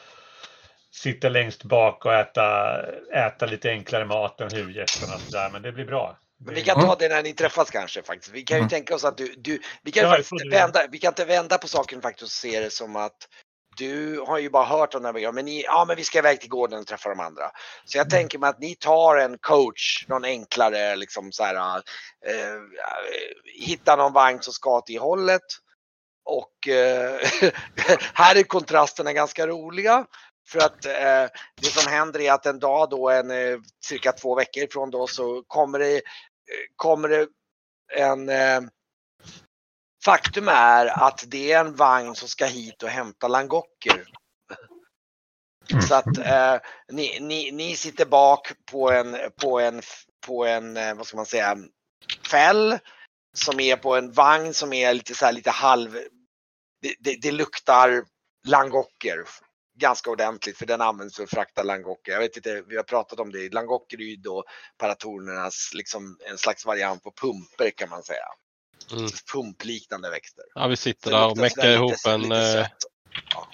[0.92, 2.76] sitta längst bak och äta,
[3.12, 5.14] äta lite enklare mat än huvudgästerna.
[5.14, 6.16] och sådär, Men det blir bra.
[6.44, 8.34] Men vi kan ta det när ni träffas kanske faktiskt.
[8.34, 8.68] Vi kan ju Mm.
[8.68, 10.50] tänka oss att du, du vi kan Ja, det.
[10.50, 13.28] vända, vi kan inte vända på saken faktiskt och se det som att
[13.76, 16.40] du har ju bara hört om den här men ni, ja men vi ska iväg
[16.40, 17.50] till gården och träffa de andra.
[17.84, 21.76] Så jag tänker mig att ni tar en coach, någon enklare liksom så här,
[22.26, 22.60] eh,
[23.66, 25.42] hitta någon vagn som ska det hållet.
[26.24, 27.20] Och eh,
[28.14, 30.06] här är kontrasterna ganska roliga.
[30.48, 31.26] För att eh,
[31.60, 35.06] det som händer är att en dag då, en, eh, cirka två veckor ifrån då,
[35.06, 36.00] så kommer det, eh,
[36.76, 37.26] kommer det
[37.96, 38.28] en...
[38.28, 38.60] Eh,
[40.04, 44.04] faktum är att det är en vagn som ska hit och hämta langocker.
[45.88, 46.56] Så att eh,
[46.92, 49.82] ni, ni, ni sitter bak på en, på en,
[50.26, 51.56] på en, vad ska man säga,
[52.30, 52.78] fäll
[53.36, 55.92] som är på en vagn som är lite så här lite halv,
[56.82, 58.04] det, det, det luktar
[58.48, 59.24] langocker
[59.80, 62.12] ganska ordentligt för den används för att frakta langocker.
[62.12, 63.54] Jag vet inte, vi har pratat om det.
[63.54, 64.44] Langocker är ju då
[64.78, 68.26] paratornernas liksom en slags variant på pumper kan man säga.
[68.92, 69.10] Mm.
[69.32, 70.44] Pumpliknande växter.
[70.54, 72.66] Ja, vi sitter där och meckar lite- ihop en, lite eh.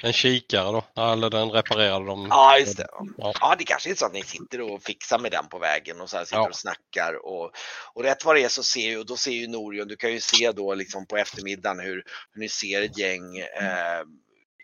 [0.03, 1.03] En kikare då.
[1.03, 2.27] Eller den reparerade de.
[2.31, 2.87] Ja, just det.
[3.17, 3.33] Ja.
[3.41, 6.11] Ja, det kanske är så att ni sitter och fixar med den på vägen och
[6.11, 6.49] så här sitter Ja.
[6.49, 7.51] och snackar och,
[7.95, 10.21] och rätt vad det är så ser ju, då ser ju Norion, du kan ju
[10.21, 14.03] se då liksom på eftermiddagen hur, hur ni ser ett gäng eh,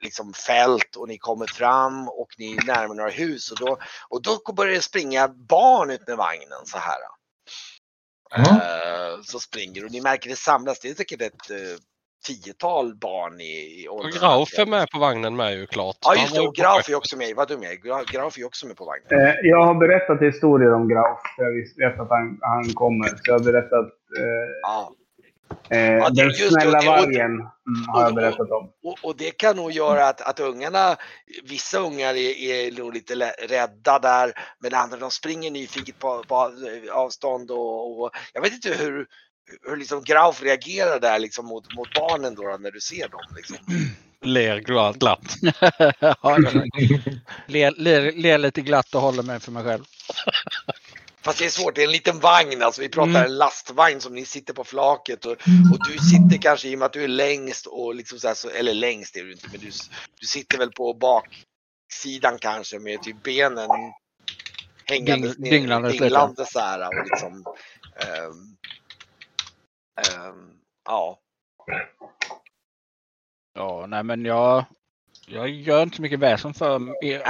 [0.03, 3.79] liksom fält och ni kommer fram och ni närmar några hus och då,
[4.09, 6.99] och då börjar det springa barn ut med vagnen så här.
[8.35, 8.57] Mm.
[8.57, 11.57] Eh, så springer och ni märker det samlas, det är säkert ett eh,
[12.23, 14.21] tiotal barn i, i Och åldern.
[14.21, 15.97] Grauf är med på vagnen med ju klart.
[16.05, 17.37] Ja just det, och ju Grauf är också med.
[17.37, 17.69] Vad är.
[17.75, 19.27] Gra- Grauf är också med på vagnen.
[19.29, 21.19] Eh, jag har berättat historier om Grauf.
[21.37, 21.53] Jag
[21.89, 23.09] vet att han, han kommer.
[23.09, 23.87] Så jag har berättat
[24.19, 24.25] eh,
[24.63, 24.93] Ja.
[25.69, 27.31] eh, Ja, det- den just snälla och det- och- vargen.
[27.67, 28.73] Mm, har jag berättat om.
[28.85, 30.97] Och, och det kan nog göra att, att ungarna,
[31.45, 33.15] vissa ungar är, är nog lite
[33.49, 36.51] rädda där, men andra de springer nyfiket på, på
[36.93, 39.07] avstånd och, och jag vet inte hur,
[39.63, 43.21] hur liksom Grauf reagerar där liksom mot, mot barnen då, när du ser dem.
[43.37, 43.57] Liksom.
[44.25, 45.01] Ler glatt.
[46.01, 46.39] ja,
[47.47, 49.85] ler, ler, ler lite glatt och håller mig för mig själv.
[51.25, 53.23] Fast det är svårt, det är en liten vagn, alltså vi pratar Mm.
[53.25, 56.87] en lastvagn som ni sitter på flaket och, och du sitter kanske i och med
[56.87, 59.61] att du är längst och liksom så här, så, eller längst är du inte, men
[59.61, 59.71] du,
[60.21, 63.69] du sitter väl på baksidan kanske med typ benen
[64.85, 66.05] hängandes Ding- ner, dinglandes lite.
[66.05, 67.45] dinglande så här och liksom
[67.97, 68.57] ehm,
[70.85, 71.19] ja.
[73.55, 74.65] Ja, nej men jag,
[75.27, 76.75] jag gör inte så mycket väsen för,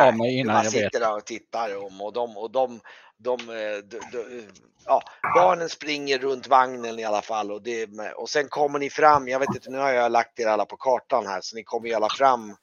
[0.07, 0.73] av mig innan jag vet.
[0.73, 2.81] sitter där och tittar om och de, och de,
[3.17, 4.49] de, eh, de, de
[4.85, 5.03] ja,
[5.35, 9.39] barnen springer runt vagnen i alla fall och, det, och sen kommer ni fram, jag
[9.39, 11.95] vet inte, nu har jag lagt er alla på kartan här så ni kommer ju
[11.95, 12.57] alla fram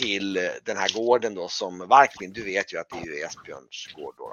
[0.00, 3.24] till eh, den här gården då som Varkmin, du vet ju att det är ju
[3.24, 4.32] Esbjörns gård då, då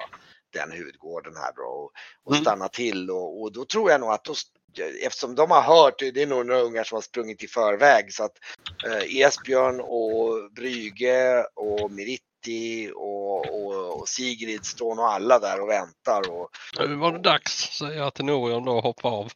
[0.60, 1.92] den huvudgården här då och,
[2.24, 2.42] och Mm.
[2.44, 4.34] stanna till och, och då tror jag nog att då,
[4.80, 8.24] eftersom de har hört, det är nog några ungar som har sprungit i förväg så
[8.24, 8.38] att
[8.86, 15.70] eh, Esbjörn och Bryge och Miritti och, och, och Sigrid står nog alla där och
[15.70, 16.32] väntar.
[16.32, 16.50] Och,
[16.88, 19.32] Nu var det dags, säger jag till Norion då, och hoppar av.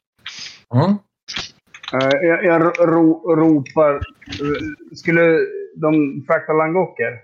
[0.76, 0.96] Mm.
[1.94, 3.94] Eh, jag jag ro, ro, ropar.
[3.96, 5.40] eh, Skulle
[5.76, 7.22] de frakta langocker?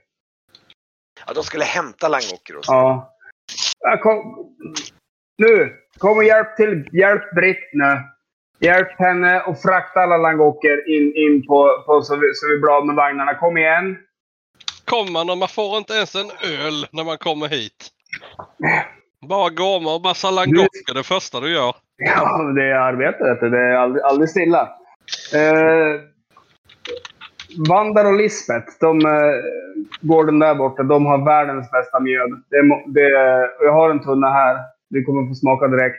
[1.27, 2.71] ja, de skulle hämta Langocker och så.
[3.79, 4.35] Ja kom,
[5.37, 5.73] nu!
[5.97, 6.89] Kom och hjälp till.
[6.91, 7.97] Hjälp Britt nu.
[8.59, 12.77] Hjälp henne och frakta alla langocker in, in på, på så, vi, så vi blir
[12.77, 13.33] av med vagnarna.
[13.33, 13.97] Kom igen!
[14.85, 16.31] Kommer man och man får inte ens en
[16.65, 17.89] öl när man kommer hit.
[19.29, 21.75] Bara gormar och massa langocker det första du gör.
[21.97, 23.47] Ja, det är arbete.
[23.49, 24.61] Det är aldrig, aldrig stilla.
[25.33, 26.01] Eh,
[27.69, 29.11] Vandar och Lisbeth, de, eh,
[30.01, 32.29] gården där borta, de har världens bästa mjöd.
[32.49, 33.09] Det, det,
[33.61, 34.57] jag har en tunna här.
[34.89, 35.97] Du kommer få smaka direkt.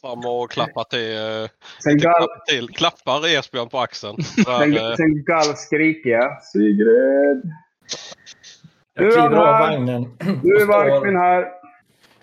[0.00, 1.48] Fram och klappa till, eh,
[1.82, 2.68] Sen, klappa till.
[2.68, 4.22] Klappar Esbjörn på axeln.
[4.22, 6.42] Sen, eh, sen gallskriker jag.
[6.42, 7.52] Sigrid!
[8.94, 9.70] Jag kliver av här.
[9.70, 10.16] vagnen.
[10.42, 11.48] Nu är Varkmin här.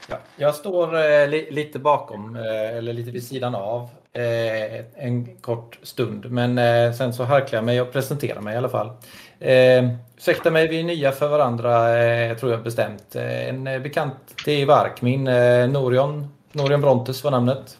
[0.09, 5.35] Ja, jag står eh, li, lite bakom, eh, eller lite vid sidan av, eh, en
[5.41, 6.31] kort stund.
[6.31, 8.91] Men eh, sen så harklar jag mig och presenterar mig i alla fall.
[9.39, 13.15] Eh, ursäkta mig, vi är nya för varandra, eh, tror jag bestämt.
[13.15, 16.27] Eh, en eh, bekant till Varkmin, eh, Norion.
[16.51, 17.77] Norion Brontes var namnet.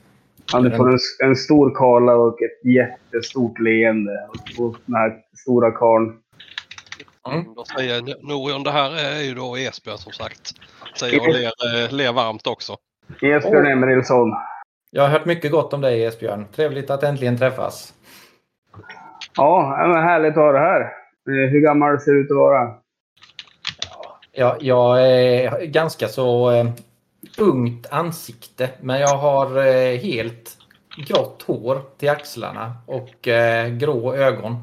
[0.52, 4.28] Han får en, en stor kala och ett jättestort leende.
[4.58, 6.14] Och den här stora karln.
[7.56, 10.52] Då säger Norion, det här är ju då Esbjörn som sagt.
[11.00, 12.76] Säger och ler, eh, ler varmt också.
[13.22, 14.34] Esbjörn Emilsson.
[14.92, 16.46] Jag har hört mycket gott om dig Esbjörn.
[16.56, 17.94] Trevligt att äntligen träffas.
[19.38, 21.05] Ja, men härligt att ha det här.
[21.30, 22.74] Eh, Hur gammal ser du ut att vara?
[24.32, 26.68] Ja, jag är ganska så eh,
[27.38, 30.58] ungt ansikte, men jag har eh, helt
[31.08, 33.28] grått hår till axlarna och
[33.80, 34.56] grå ögon.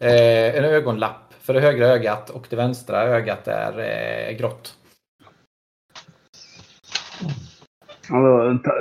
[0.00, 4.74] En ögonlapp för det högra ögat och det vänstra ögat är grått.
[8.08, 8.72] Ja, då, ta,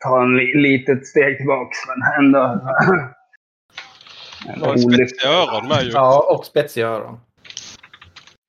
[0.00, 2.60] ta en li, litet steg tillbaks, men ändå.
[4.60, 5.90] Och en spetsiga öron med ju.
[5.90, 7.20] Ja, och spetsiga öron.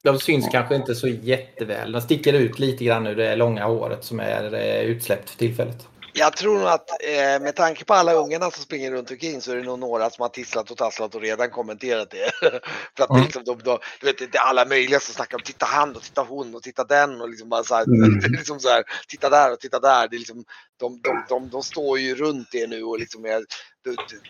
[0.04, 1.92] De syns kanske inte så jätteväl.
[1.92, 5.88] De sticker ut lite grann ur det långa håret som är eh, utsläppt för tillfället.
[6.14, 9.52] Jag tror nog att eh, med tanke på alla ungarna som springer runt omkring så
[9.52, 12.32] är det nog några som har tisslat och tasslat och redan kommenterat det.
[12.98, 13.24] För att det är Mm.
[13.24, 16.02] liksom, de, de, du vet, det är alla möjliga som snackar om titta han och
[16.02, 18.20] titta hon och titta den och liksom bara så här, Mm.
[18.38, 20.08] liksom så här titta där och titta där.
[20.08, 20.44] Det är liksom,
[20.80, 23.46] de, de, de, de står ju runt det nu och liksom är, du,
[23.79, 23.79] du,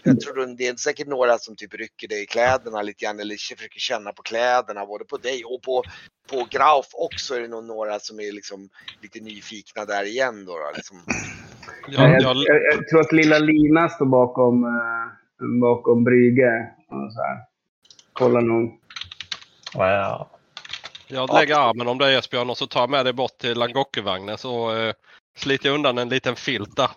[0.04, 3.56] jag tror det är säkert några som typ rycker dig i kläderna lite grann eller
[3.56, 5.84] försöker känna på kläderna både på dig och på,
[6.32, 8.70] på Grauf också är det nog några som är liksom
[9.02, 10.52] lite nyfikna där igen då.
[10.52, 10.98] då liksom.
[11.88, 12.36] Jag, jag,
[12.74, 16.74] jag, tror att lilla Lina står bakom, eh, bakom Brygge.
[16.88, 17.38] Och så här.
[18.14, 18.80] Kollar nog.
[19.76, 20.28] Wow.
[21.08, 24.38] jag lägger armen om dig Esbjörn och så tar jag med dig bort till Langokevagnen
[24.38, 24.94] så eh,
[25.38, 26.90] sliter jag undan en liten filt där.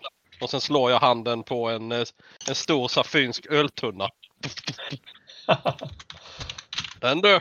[0.43, 2.03] Och sen slår jag handen på en, eh,
[2.49, 4.09] en stor safynsk öltunna.
[7.01, 7.39] Den du!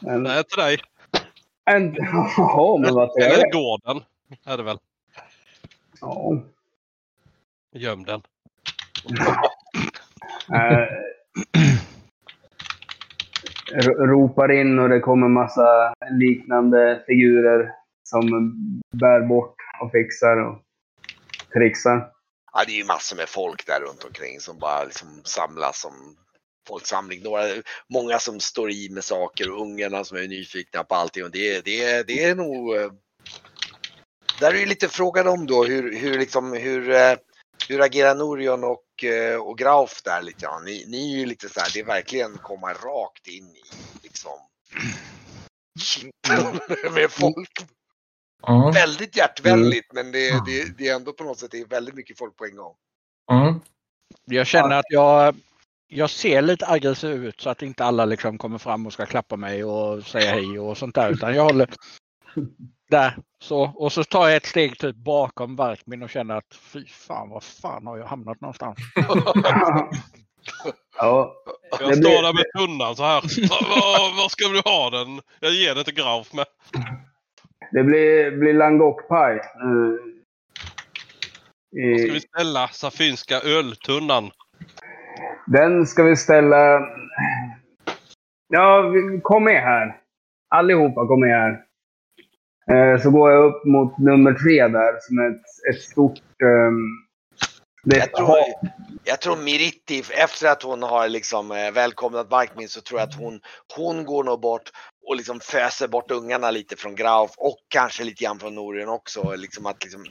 [0.00, 0.78] Den är till dig.
[1.70, 3.52] en, jaha, men vad Eller trevligt.
[3.54, 4.02] gården.
[4.44, 4.78] Är det väl.
[6.00, 6.42] Ja.
[7.72, 8.22] Göm den.
[13.72, 18.52] Ro- ropar in och det kommer massa liknande figurer som
[18.92, 20.62] bär bort och fixar och
[21.52, 22.12] trixar.
[22.52, 26.16] Ja, det är ju massor med folk där runt omkring som bara liksom samlas som
[26.68, 27.22] folksamling.
[27.22, 27.44] Några,
[27.88, 31.24] många som står i med saker och ungarna som är nyfikna på allting.
[31.24, 32.76] Och det, det, det är nog...
[32.76, 32.92] eh,
[34.40, 37.16] Där är ju lite frågan om då hur, hur, liksom, hur, eh,
[37.68, 40.64] hur agerar Norion och, eh, och Grauf där lite grann?
[40.64, 43.62] Ni, ni är ju lite så här, det är verkligen komma rakt in i
[44.02, 44.38] liksom
[46.94, 47.52] med folk.
[48.48, 48.70] Mm.
[48.70, 52.18] Väldigt hjärtvänligt men det, det, det är ändå på något sätt det är väldigt mycket
[52.18, 52.74] folk på en gång.
[53.32, 53.60] Mm.
[54.24, 55.36] Jag känner att jag,
[55.88, 59.36] jag ser lite aggressiv ut så att inte alla liksom kommer fram och ska klappa
[59.36, 61.10] mig och säga hej och sånt där.
[61.10, 61.68] Utan jag håller
[62.90, 63.18] där.
[63.42, 67.30] Så, och så tar jag ett steg typ bakom Varkmin och känner att fy fan,
[67.30, 68.78] vad fan har jag hamnat någonstans?
[70.98, 71.34] ja,
[71.80, 73.20] Jag står där med tunnan så här.
[73.48, 75.20] Var, var ska du ha den?
[75.40, 76.46] Jag ger den till Grauf med.
[77.72, 79.34] Det blir, blir langokpaj.
[79.34, 79.96] Uh,
[81.72, 84.30] Var ska vi i, ställa safynska öltunnan?
[85.52, 86.80] den ska vi ställa...
[88.48, 89.96] Ja, kom med här.
[90.54, 91.64] Allihopa, kom med här.
[92.70, 96.18] Eh, så går jag upp mot nummer tre där, som är ett, ett stort...
[96.40, 98.36] är Jag tror,
[99.04, 103.18] jag tror Miritti, efter att hon har liksom eh, välkomnat Varkmin så tror jag att
[103.18, 103.40] hon,
[103.76, 104.70] hon går nog bort
[105.10, 109.34] och liksom föser bort ungarna lite från Grauf och kanske lite grann från Norion också.
[109.36, 110.04] Liksom att liksom,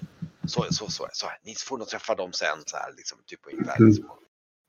[0.46, 3.78] så, så, så, så, ni får nog träffa dem sen så här liksom, typ ungefär.
[3.78, 3.90] Mm.
[3.90, 4.06] Liksom.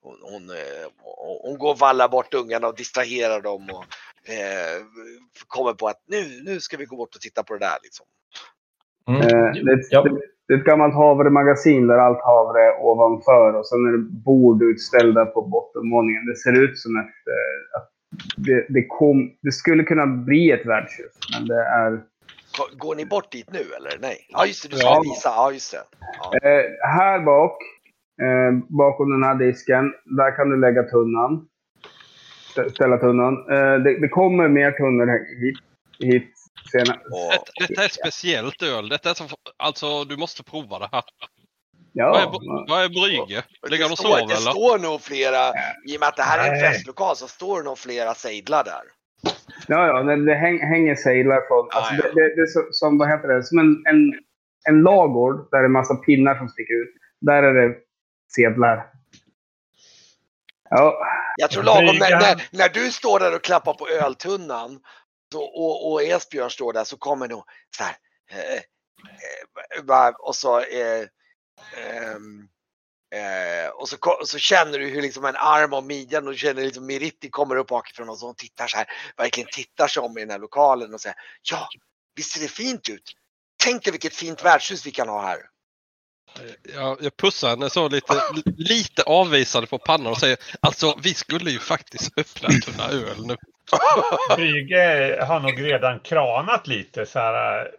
[0.02, 3.84] Hon, hon, eh, hon, hon går och vallar bort ungarna och distraherar dem och
[4.34, 4.76] eh,
[5.46, 8.06] kommer på att nu, nu ska vi gå bort och titta på det där liksom.
[9.08, 9.20] Mm.
[9.22, 10.02] Eh, det, Ja.
[10.02, 10.10] det,
[10.48, 14.62] det är ett gammalt havremagasin där allt havre är ovanför och sen är det bord
[14.62, 16.26] utställda på bottenvåningen.
[16.26, 17.20] Det ser ut som ett...
[17.36, 17.90] Eh, att
[18.36, 21.90] det, det, kom, det skulle kunna bli ett värdshus, men det är...
[22.58, 23.98] Gå- Går ni bort dit nu eller?
[24.00, 24.16] Nej?
[24.28, 25.00] Ja just det, du ska Ja.
[25.04, 25.28] visa.
[25.28, 25.82] Ja just det.
[26.20, 26.48] Ja.
[26.48, 26.64] Eh,
[26.96, 27.56] här bak,
[28.22, 31.46] eh, bakom den här disken, där kan du lägga tunnan.
[32.56, 33.34] Stä- Ställa tunnan.
[33.50, 35.06] Eh, det, det kommer mer tunnor
[35.40, 35.58] hit,
[36.12, 36.32] hit
[36.72, 36.98] senare.
[37.30, 38.88] Detta, detta är speciellt öl.
[38.88, 39.24] Detta är så,
[39.56, 41.02] alltså du måste prova det här.
[41.94, 43.44] Vad är, Ja, vad är Brygge?
[43.68, 44.50] Ligger han det, och står, sover det eller?
[44.50, 45.48] står nog flera,
[45.88, 48.64] i och med att det här är en festlokal så står det nog flera sejdlar
[48.64, 48.82] där.
[49.66, 51.68] ja, ja det, det häng, hänger sejlar på.
[51.72, 52.02] Alltså, Ah, ja.
[52.02, 54.12] det, det, det är så, som, vad heter det, som en, en,
[54.68, 56.94] en lagård där det är massa pinnar som sticker ut.
[57.20, 57.74] Där är det
[58.36, 58.86] sedlar.
[60.70, 60.98] Ja,
[61.36, 64.80] Jag tror lagom när, när, när du står där och klappar på öltunnan
[65.32, 67.44] så, och, och Esbjörn står där så kommer nog
[67.76, 67.94] så här.
[68.30, 68.54] Eh,
[69.78, 71.04] eh, bara- och så eh,
[71.76, 72.48] ehm,
[73.14, 76.86] eh, och så, så känner du hur liksom en arm om midjan och känner liksom
[76.86, 78.86] Miritti kommer upp bakifrån och så tittar så här,
[79.16, 81.16] verkligen tittar sig om i den här lokalen och säger
[81.50, 81.68] ja,
[82.16, 83.12] visst ser det fint ut?
[83.64, 85.38] Tänk dig vilket fint värdshus vi kan ha här.
[86.74, 88.22] Jag, jag pussar henne så lite,
[88.56, 93.26] lite avvisande på pannan och säger alltså vi skulle ju faktiskt öppna en tunna öl
[93.26, 93.36] nu.
[94.36, 97.70] Brygge har nog redan kranat lite så här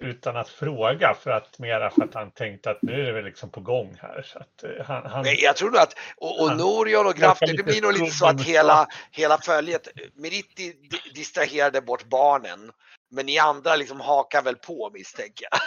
[0.00, 3.24] utan att fråga för att mera för att han tänkte att nu är det väl
[3.24, 4.22] liksom på gång här.
[4.22, 7.46] Så att eh, han, han, Nej, jag tror nog att, och, och Norion och Grafter,
[7.46, 12.72] det lite blir nog lite så att hela, hela följet, Meritti di- distraherade bort barnen.
[13.10, 15.60] Men ni andra liksom hakar väl på misstänker jag.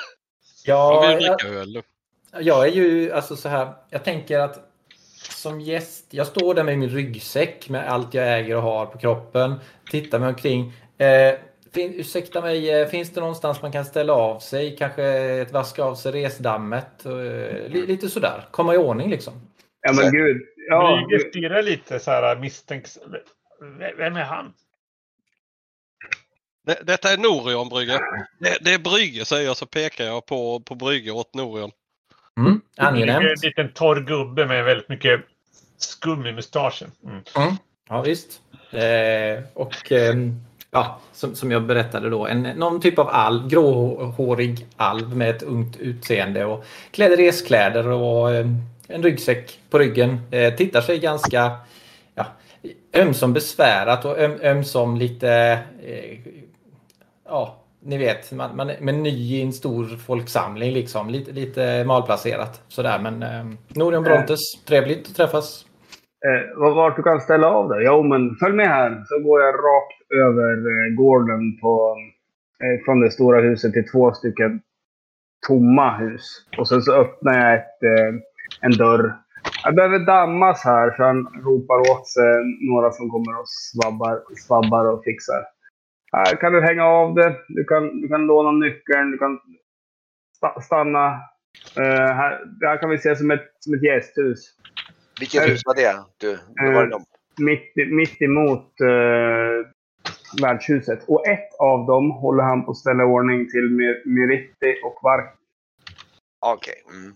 [0.66, 1.84] Ja, jag,
[2.40, 3.74] jag är ju alltså så här.
[3.90, 4.68] Jag tänker att
[5.30, 6.06] som gäst.
[6.10, 9.60] Jag står där med min ryggsäck med allt jag äger och har på kroppen.
[9.92, 10.74] Tittar mig omkring.
[10.98, 11.36] Eh,
[11.74, 14.76] fin, ursäkta mig, eh, finns det någonstans man kan ställa av sig?
[14.78, 15.04] Kanske
[15.42, 17.06] ett vaska av sig resdammet?
[17.06, 17.12] Eh,
[17.68, 18.48] li, lite sådär.
[18.52, 19.34] Komma i ordning liksom.
[19.82, 20.42] ja men gud.
[20.70, 22.98] Ja, Brygge stirrar lite så här misstänks...
[23.80, 24.54] V- Vem är han?
[26.66, 28.00] Det, detta är Norion Brygge.
[28.40, 31.72] Det, det är Brygge säger jag så pekar jag på, på Brygge åt Norion.
[32.40, 33.26] Mm, Det är angenämt.
[33.26, 35.22] En liten torr gubbe med väldigt mycket
[35.78, 36.92] skum i mustaschen.
[37.04, 37.16] Mm.
[37.38, 37.54] Mm.
[37.90, 38.42] Ja, visst.
[38.72, 40.16] Eh, och eh,
[40.72, 45.44] ja, som, som jag berättade då, en, någon typ av alv, gråhårig alv med ett
[45.44, 48.46] ungt utseende och kläder reskläder och eh,
[48.88, 50.20] en ryggsäck på ryggen.
[50.32, 51.52] Eh, tittar sig ganska
[52.16, 52.26] ja,
[52.94, 56.20] ömsom besvärat och öm, ömsom lite eh,
[57.26, 61.10] ja, ni vet, man, man är men ny i en stor folksamling liksom.
[61.10, 63.00] Lite, lite malplacerat sådär.
[63.00, 65.66] Men eh, Norion Brontes, trevligt att träffas.
[66.26, 67.84] Eh, vart du kan ställa av dig?
[67.86, 69.04] Jo, men följ med här.
[69.06, 71.98] Så går jag rakt över eh, gården på,
[72.64, 74.62] eh, från det stora huset till två stycken
[75.48, 76.46] tomma hus.
[76.58, 78.16] Och sen så öppnar jag ett, eh,
[78.62, 79.14] en dörr.
[79.64, 84.86] Jag behöver dammas här, så han ropar åt sig några som kommer och svabbar, svabbar
[84.86, 85.46] och fixar.
[86.12, 87.36] Här kan du hänga av det.
[87.48, 89.12] Du kan, du kan låna nyckeln.
[89.12, 89.40] Du kan
[90.42, 91.06] sta- stanna.
[91.78, 94.40] Eh, här, det här kan vi se som ett, som ett gästhus.
[95.20, 95.96] Vilket hus var det?
[96.18, 96.38] Du,
[96.74, 97.04] var det de.
[97.44, 99.68] mitt, mitt emot uh,
[100.42, 101.04] värdshuset.
[101.08, 105.00] Och ett av dem håller han på att ställa i ordning till Mir- Miritti och
[105.04, 105.36] Vark.
[106.40, 106.84] Okej.
[106.90, 107.16] Mm.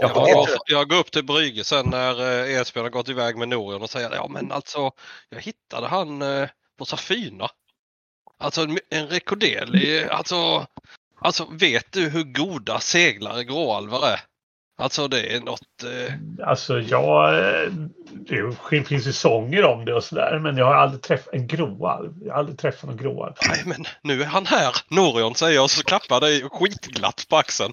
[0.00, 3.82] Jag, jag, går upp till Brygge sen när eh, Esbjörn har gått iväg med Norion
[3.82, 4.90] och säger ja men alltså
[5.28, 7.48] jag hittade han eh, på Safina.
[8.38, 10.66] Alltså en, en rekorderlig, alltså,
[11.20, 14.20] alltså vet du hur goda seglare gråalvar är?
[14.80, 15.82] Alltså det är något...
[15.84, 16.14] Eh,
[16.48, 17.38] Alltså jag...
[17.38, 17.72] eh,
[18.70, 20.38] Det finns ju sånger om det och sådär.
[20.38, 22.12] Men jag har aldrig träffat en gråalv.
[22.24, 23.34] Jag har aldrig träffat någon gråalv.
[23.48, 27.36] nej men nu är han här, Norion säger jag och så klappar dig skitglatt på
[27.36, 27.72] axeln.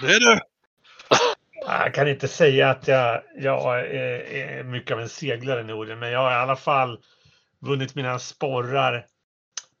[0.00, 0.40] Det är du!
[1.66, 5.98] Jag kan inte säga att jag, jag är, är mycket av en seglare Norden.
[5.98, 6.98] Men jag har i alla fall
[7.60, 9.06] vunnit mina sporrar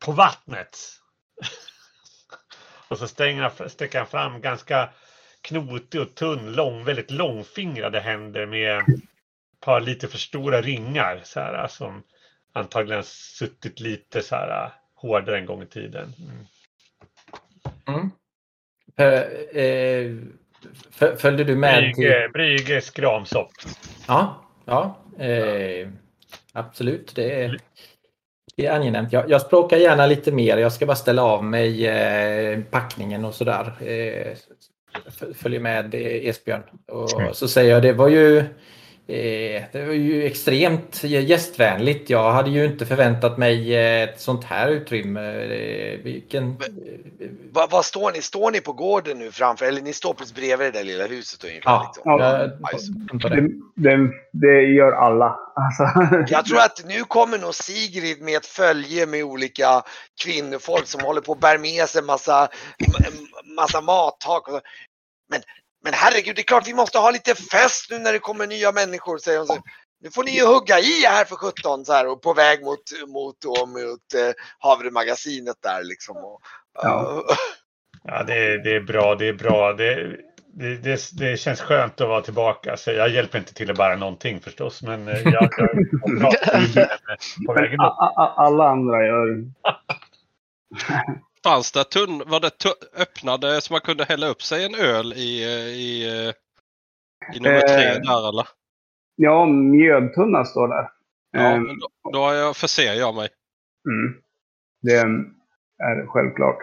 [0.04, 0.78] på vattnet.
[2.88, 4.88] och så stänger, sträcker han fram ganska
[5.44, 8.84] knotig och tunn, lång, väldigt långfingrade händer med ett
[9.60, 11.20] par lite för stora ringar.
[11.24, 12.02] Så här, som
[12.52, 16.12] antagligen suttit lite så här hårdare en gång i tiden.
[16.18, 16.46] Mm.
[17.88, 18.10] Mm.
[18.96, 20.16] Eh, eh,
[20.90, 22.04] föl- följde du med till...
[22.04, 23.52] Brygge, Brygge skramsopp.
[24.08, 25.88] Ja, ja eh,
[26.52, 27.14] absolut.
[27.14, 27.58] Det är,
[28.56, 29.12] det är angenämt.
[29.12, 30.56] Jag, jag språkar gärna lite mer.
[30.56, 33.88] Jag ska bara ställa av mig eh, packningen och sådär.
[33.88, 34.36] Eh,
[35.34, 36.62] följer med Esbjörn.
[36.86, 38.44] Och så säger jag, det var ju
[39.06, 42.10] det var ju extremt gästvänligt.
[42.10, 45.20] Jag hade ju inte förväntat mig eh, ett sånt här utrymme.
[45.20, 46.56] Eh, vilken...
[47.52, 48.22] Vad vad står ni?
[48.22, 49.66] Står ni på gården nu framför?
[49.66, 51.70] Eller ni står precis bredvid det där lilla huset ungefär?
[51.70, 51.92] Ja,
[52.72, 53.08] liksom?
[53.22, 53.28] Ja.
[53.28, 53.48] det.
[53.74, 55.38] Det, det, gör alla.
[55.54, 55.84] Alltså,
[56.34, 59.82] Jag tror att nu kommer nog Sigrid med ett följe med olika
[60.24, 62.48] kvinnofolk som håller på att bära med sig massa,
[63.56, 64.62] massa mathak.
[65.30, 65.40] Men,
[65.84, 68.72] men herregud, det är klart vi måste ha lite fest nu när det kommer nya
[68.72, 69.46] människor, säger hon.
[69.46, 69.62] Så,
[70.00, 72.80] nu får ni ju hugga i här för 17 så här och på väg mot,
[73.08, 76.16] mot, då, mot eh, Havremagasinet där liksom.
[76.16, 76.40] Och,
[76.82, 77.22] Ja.
[78.04, 79.14] Ja, det, är- det är bra.
[79.14, 79.72] Det är bra.
[79.72, 80.16] Det,
[80.54, 82.76] det, det, det känns skönt att vara tillbaka.
[82.76, 84.82] Så jag hjälper inte till att bära någonting förstås.
[84.82, 85.68] Men eh, jag, jag
[86.76, 86.88] jag
[87.46, 87.92] på vägen upp.
[88.36, 89.44] alla andra gör...
[91.44, 92.50] Fanns det tunn, var det
[92.96, 96.34] öppnade så man kunde hälla upp sig en öl i, eh, i, eh,
[97.36, 98.48] i nummer Eh, tre där eller?
[99.16, 100.90] Ja, mjödtunna står där.
[101.30, 103.28] Ja, men då, då jag, förser jag mig.
[103.88, 104.20] mm.
[104.82, 104.92] Det
[105.84, 106.58] är självklart.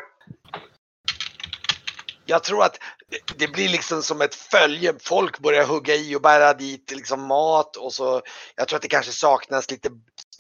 [2.25, 2.79] Jag tror att
[3.09, 4.93] det- det blir liksom som ett följe.
[4.99, 8.21] Folk börjar hugga i och bära dit liksom mat och så.
[8.55, 9.89] Jag tror att det kanske saknas lite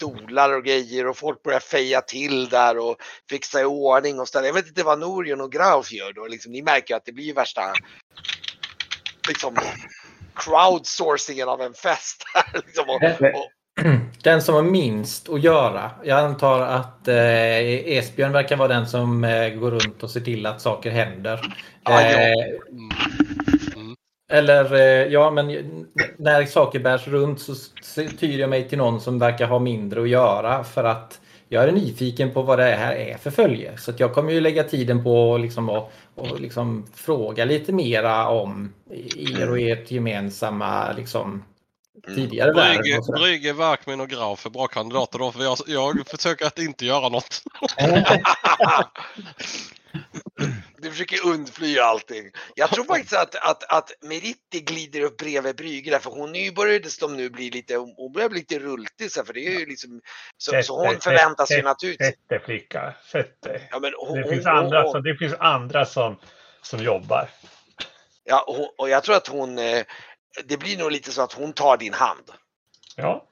[0.01, 2.95] stolar och grejer och folk börjar feja till där och
[3.29, 4.47] fixa i ordning och ställa.
[4.47, 6.27] Jag vet inte vad Norion och Grauf gör då.
[6.27, 7.61] Liksom, ni märker att det blir värsta
[9.27, 9.55] liksom
[10.35, 12.23] crowdsourcingen av en fest.
[12.53, 13.03] liksom, och,
[13.39, 13.51] och,
[14.23, 15.91] Den som har minst att göra.
[16.03, 20.45] Jag antar att eh, Esbjörn verkar vara den som eh, går runt och ser till
[20.45, 21.39] att saker händer.
[21.89, 22.31] Eh,
[22.71, 22.89] Mm.
[24.31, 25.47] Eller eh, ja, men
[26.17, 27.55] när saker bärs runt så
[28.19, 31.19] tyr jag mig till någon som verkar ha mindre att göra för att
[31.49, 33.77] jag är nyfiken på vad det här är för följe.
[33.77, 38.27] Så att jag kommer ju lägga tiden på liksom att och liksom fråga lite mera
[38.27, 38.73] om
[39.17, 41.43] er och ert gemensamma liksom,
[42.15, 42.77] tidigare värld.
[42.77, 42.99] Brygge.
[43.19, 47.09] Brygge, Varkmin och Graf är bra kandidater då för jag, jag försöker att inte göra
[47.09, 47.41] något.
[50.81, 52.31] Du försöker undfly allting.
[52.55, 56.51] Jag tror faktiskt att, att, att Meritti glider upp bredvid Brygge för hon är ju
[56.51, 59.65] började som nu bli lite, hon börjar bli lite rultig så för det är ju
[59.65, 60.01] liksom,
[60.37, 60.99] så, så hon ju
[61.45, 62.07] sätt- naturligtvis.
[62.07, 62.93] Sätt dig flicka.
[63.11, 63.67] Sätt dig.
[63.71, 66.19] Ja, men hon, Det finns hon, andra, hon, som, det finns andra som,
[66.61, 67.29] som jobbar.
[68.23, 69.83] Ja, och, och jag tror att hon, eh,
[70.45, 72.31] det blir nog lite så att hon tar din hand.
[72.95, 73.27] Ja.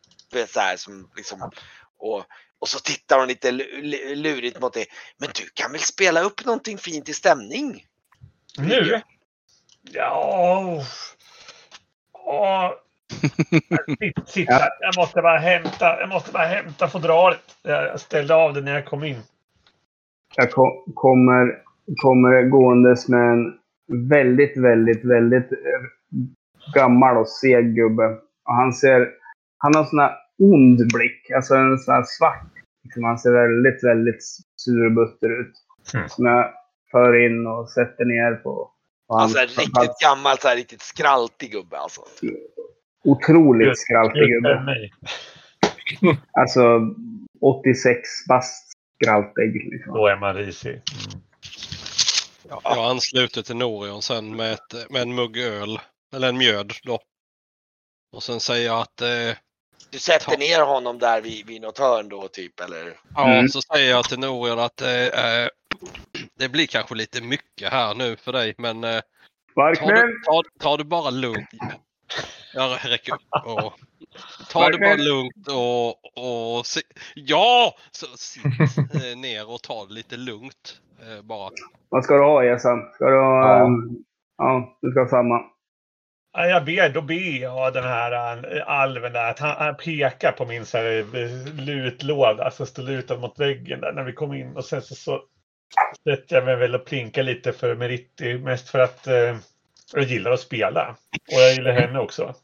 [0.48, 1.52] Så här, som, liksom,
[2.00, 2.26] och,
[2.60, 4.86] och så tittar hon lite lu- lu- lurigt mot dig.
[5.18, 7.86] Men du kan väl spela upp någonting fint i stämning?
[8.58, 9.02] Nu?
[9.82, 10.82] Ja.
[12.14, 12.72] Åh.
[14.00, 14.70] Sitt, sitt här.
[14.80, 17.42] Jag måste bara hämta, jag måste bara hämta fodralet.
[17.64, 19.22] Jag ställde av det när jag kom in.
[20.36, 21.64] Jag ko- kommer,
[21.96, 23.60] kommer gåendes med en
[24.10, 25.58] väldigt, väldigt, väldigt eh,
[26.74, 28.06] gammal och seg gubbe.
[28.46, 29.08] Och han ser...
[29.58, 31.32] Han har en sån här ond blick.
[31.36, 32.52] Alltså en sån här svart.
[32.84, 34.24] Liksom, han ser väldigt, väldigt
[34.56, 35.54] sur och butter ut.
[35.94, 36.10] Mm.
[36.10, 36.54] Som jag
[36.92, 38.72] för in och sätter ner på...
[39.08, 42.02] på Alltså en riktigt gammal, så här, riktigt skraltig gubbe alltså.
[43.04, 44.90] Otroligt skraltig gubbe.
[46.32, 46.82] Alltså
[47.42, 48.72] 86 bast
[49.02, 49.72] skraltig.
[49.72, 49.94] Liksom.
[49.94, 50.72] Då är man risig.
[50.72, 51.22] Mm.
[52.64, 55.80] Jag ansluter till Norion sen med, ett, med en mugg öl.
[56.16, 57.00] Eller en mjöd då.
[58.16, 59.38] Och sen säger jag att eh,
[59.92, 62.98] Du sätter Ta- ner honom där vid, vid något hörn då typ eller?
[63.16, 63.48] Ja, Mm.
[63.50, 65.48] så säger jag till Norion att eh, eh,
[66.38, 69.02] det blir kanske lite mycket här nu för dig men eh, ta,
[69.56, 69.90] Barkman!
[69.90, 71.50] du, ta, ta det bara lugnt.
[72.54, 73.74] Jag räcker upp och
[74.50, 76.82] ta det bara lugnt och, och si,
[77.16, 77.76] ja!
[77.92, 78.46] Så sitt
[78.78, 81.50] eh, ner och ta det lite lugnt eh, bara.
[81.90, 82.92] Vad ska du ha Esan?
[82.96, 83.48] Ska du ha...
[83.48, 83.66] Ja.
[83.66, 83.90] ehm,
[84.38, 85.42] Ja, du ska ha samma.
[86.40, 90.32] Ja, jag ber, då ber jag den här äh, alven där att han, han pekar
[90.32, 90.86] på min så här,
[91.16, 94.96] eh, lutlåda, alltså står lutad mot väggen där när vi kom in och sen så,
[94.96, 95.22] så
[96.04, 99.38] sätter jag mig väl och plinkar lite för Meritti mest för att eh,
[99.94, 102.36] jag gillar att spela och jag gillar henne också.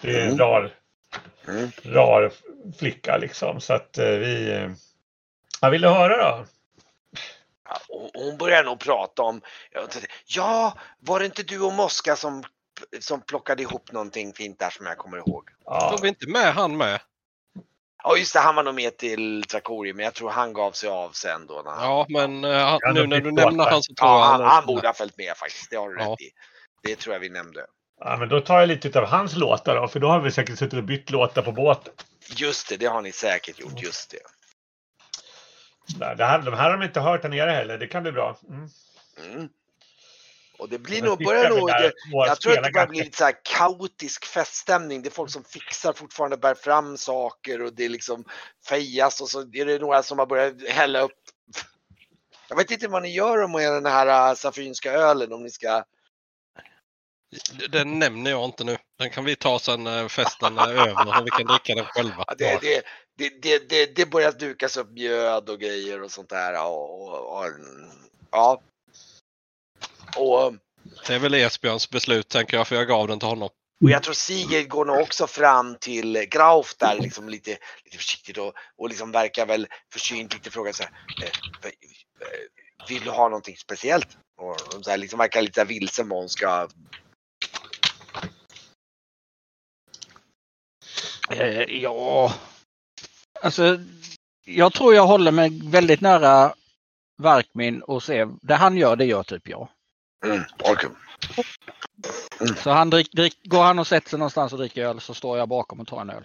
[0.00, 0.38] Det är en Mm.
[0.38, 0.70] rar,
[1.48, 1.70] Mm.
[1.82, 2.32] rar
[2.78, 4.52] flicka liksom så att eh, vi.
[4.52, 4.70] Eh,
[5.60, 6.44] vad vill du höra då?
[8.14, 9.40] Hon börjar nog prata om,
[10.26, 12.44] ja, var det inte du och Moska som,
[13.00, 15.48] som plockade ihop någonting fint där som jag kommer ihåg?
[15.64, 17.00] Ja, Får vi inte med han med?
[18.02, 20.88] Ja just det, han var nog med till Trakori men jag tror han gav sig
[20.88, 21.62] av sen då.
[21.64, 24.18] När han, Ja, men eh, han, Ja, nu när du nämner han så tror ja
[24.18, 26.12] jag han, är- han borde ha följt med faktiskt, det har du Ja.
[26.12, 26.30] rätt i.
[26.82, 27.66] Det tror jag vi nämnde.
[28.00, 30.58] ja, men då tar jag lite av hans låtar då, för då har vi säkert
[30.58, 31.92] suttit och bytt låtar på båten.
[32.36, 34.18] Just det, det har ni säkert gjort, just det.
[35.98, 37.78] Nej, Det här, de här har de inte hört här nere heller.
[37.78, 38.38] Det kan bli bra.
[38.48, 38.68] Mm.
[39.32, 39.48] Mm.
[40.60, 41.70] Och det blir nog, börjar jag nog,
[42.12, 45.02] vår jag tror att det börjar bli lite så här kaotisk feststämning.
[45.02, 48.24] Det är folk som fixar fortfarande, bär fram saker och det är liksom
[48.68, 51.18] fejas och så är det några som har börjat hälla upp.
[52.48, 55.84] Jag vet inte vad ni gör med den här äh, saffinska ölen om ni ska.
[57.70, 58.78] Den nämner jag inte nu.
[58.98, 62.24] Den kan vi ta sen festen är över och vi kan dricka den själva.
[62.26, 62.82] Ja, Det, det,
[63.16, 66.66] det, det, det, det börjar dukas upp mjöd och grejer och sånt där.
[66.66, 67.46] Och, och, och,
[68.30, 68.62] ja.
[70.16, 70.54] Och,
[71.06, 73.48] Det är väl Esbjörns beslut tänker jag för jag gav den till honom.
[73.84, 78.38] och jag tror Sigrid går nog också fram till Grauf där liksom lite, lite försiktigt
[78.38, 80.92] och, och liksom verkar väl försynt lite fråga så här.
[81.22, 84.08] Eh, eh, vill du ha någonting speciellt?
[84.40, 86.68] Och så här, liksom verkar lite vilsen vad hon ska.
[91.30, 92.34] Eh, ja,
[93.42, 93.78] alltså
[94.44, 96.54] jag tror jag håller mig väldigt nära
[97.18, 99.68] Varkmin och ser det han gör, det gör typ jag.
[100.24, 100.96] Mm, orken.
[102.62, 105.38] Så han drick, drick, går han och sätter sig någonstans och dricker öl så står
[105.38, 106.24] jag bakom och tar en öl.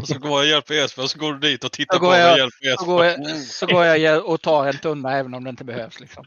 [0.00, 2.24] Och så går jag och hjälper Esbjörn så går du dit och tittar på mig
[2.24, 5.44] och jag- hjälper Så går, jag, så går jag och tar en tunna även om
[5.44, 6.00] det inte behövs.
[6.00, 6.26] Liksom.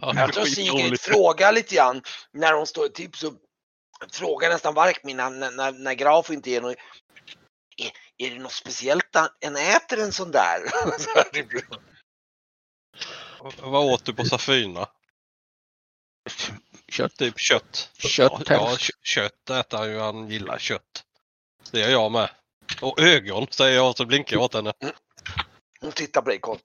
[0.00, 2.02] Ja, Jag tror Sigrid frågar lite grann
[2.32, 3.32] när hon står typ så
[4.12, 6.76] frågar nästan Varkmin när, när, när Graf inte är något.
[7.76, 10.58] Är, är det något speciellt en äter en sån där?
[10.98, 11.64] Så här, typ.
[13.62, 14.88] Vad åt du på Safina?
[16.88, 17.16] Kött.
[17.16, 17.90] Typ kött.
[17.98, 18.80] Kött ja, ja, helst.
[18.86, 19.98] kö- kött äter han ju.
[19.98, 21.04] Han gillar kött.
[21.72, 22.30] Det gör jag med.
[22.80, 24.72] Och ögon säger jag och så blinkar jag åt henne.
[25.80, 26.60] Hon tittar på dig kort.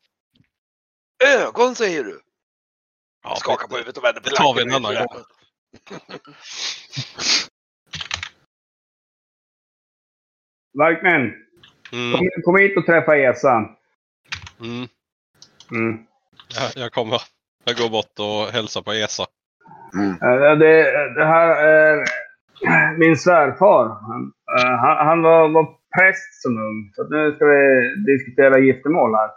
[1.23, 2.21] Ögon säger du?
[3.23, 5.23] Ja, Skakar på huvudet och vänder på det tar vi en annan gång.
[10.73, 11.33] Varkman!
[11.91, 13.75] Mm, Kom, kom hit och träffa Esan.
[14.59, 14.87] mm.
[15.71, 16.05] Mm.
[16.55, 17.21] Jag, jag kommer.
[17.63, 19.25] Jag går bort och hälsar på Esa.
[19.95, 22.05] Eh, Det, det här är
[22.97, 23.87] min svärfar.
[23.87, 25.63] Han, eh, han, han var, var
[25.97, 26.91] präst som ung.
[26.95, 29.29] Så nu ska vi diskutera giftermål här.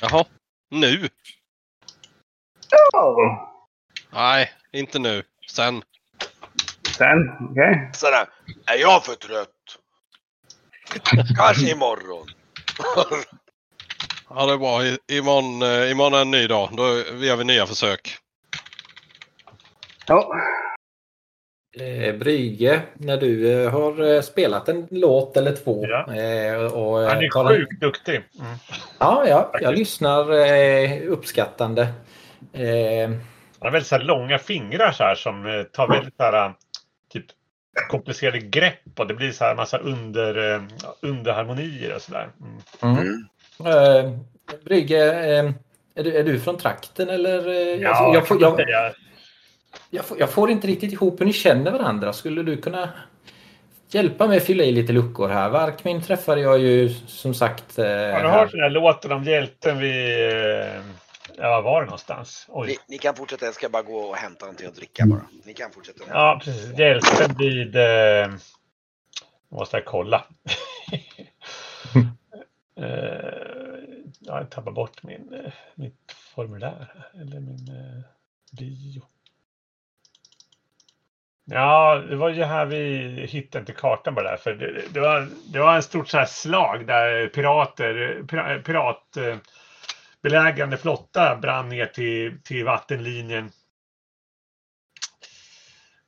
[0.00, 0.24] Jaha.
[0.70, 1.08] Nu?
[2.96, 3.48] Oh.
[4.12, 5.22] Nej, inte nu.
[5.50, 5.82] Sen.
[6.98, 7.90] Sen, okej.
[7.92, 8.28] Sådär.
[8.66, 9.50] Är jag för trött?
[11.36, 12.26] Kanske imorgon.
[14.28, 14.84] Ja, det är bra.
[14.84, 16.68] I, imorgon, eh, imorgon är en ny dag.
[16.72, 16.82] Då
[17.24, 18.16] gör vi nya försök.
[20.06, 20.34] Ja,
[21.76, 25.86] Eh, Brygge, när du eh, har eh, spelat en låt eller två.
[25.88, 26.04] Ja.
[26.68, 28.14] Och, Han är sjukt duktig.
[28.14, 28.56] Mm.
[28.98, 30.32] Ja, ja, jag lyssnar
[31.08, 31.88] uppskattande.
[32.52, 33.20] Han
[33.60, 36.52] har väldigt så här långa fingrar så här som tar väldigt så här,
[37.12, 37.24] typ
[37.90, 40.62] komplicerade grepp och det blir så här massa under,
[41.00, 42.28] underharmonier och sådär.
[42.82, 42.98] Mm.
[42.98, 43.26] mm.
[43.60, 44.18] Mm.
[44.64, 45.12] Brygge,
[45.94, 47.48] är, du, är du från trakten eller?
[47.80, 48.92] Ja, alltså, jag, jag, säga.
[49.90, 52.12] Jag, får, jag får inte riktigt ihop hur ni känner varandra.
[52.12, 52.88] Skulle du kunna
[53.88, 55.48] hjälpa mig att fylla i lite luckor här?
[55.50, 57.78] Varkmin träffade jag ju som sagt.
[57.78, 60.30] Eh, Ja, du har den här låten om hjälten vid...
[60.60, 60.82] eh,
[61.36, 62.46] Ja, var var det någonstans?
[62.48, 62.78] Ni, Oj.
[62.88, 65.26] ni kan fortsätta, jag ska bara gå och hämta någonting att dricka bara.
[65.44, 66.04] Ni kan fortsätta.
[66.08, 66.78] Ja, precis.
[66.78, 67.76] Hjälten vid...
[67.76, 68.28] Eh,
[69.48, 70.24] måste jag kolla.
[72.80, 72.84] eh,
[74.20, 77.06] jag tappar bort min, eh, mitt formulär.
[77.14, 78.02] Eller min eh,
[78.58, 79.02] bio.
[81.44, 82.98] Ja, det var ju här vi
[83.30, 84.36] hittade inte kartan bara där.
[84.36, 88.62] För det, det, var, det var en stort så här slag där pirater, pira-
[90.76, 93.50] flotta brann ner till, till vattenlinjen.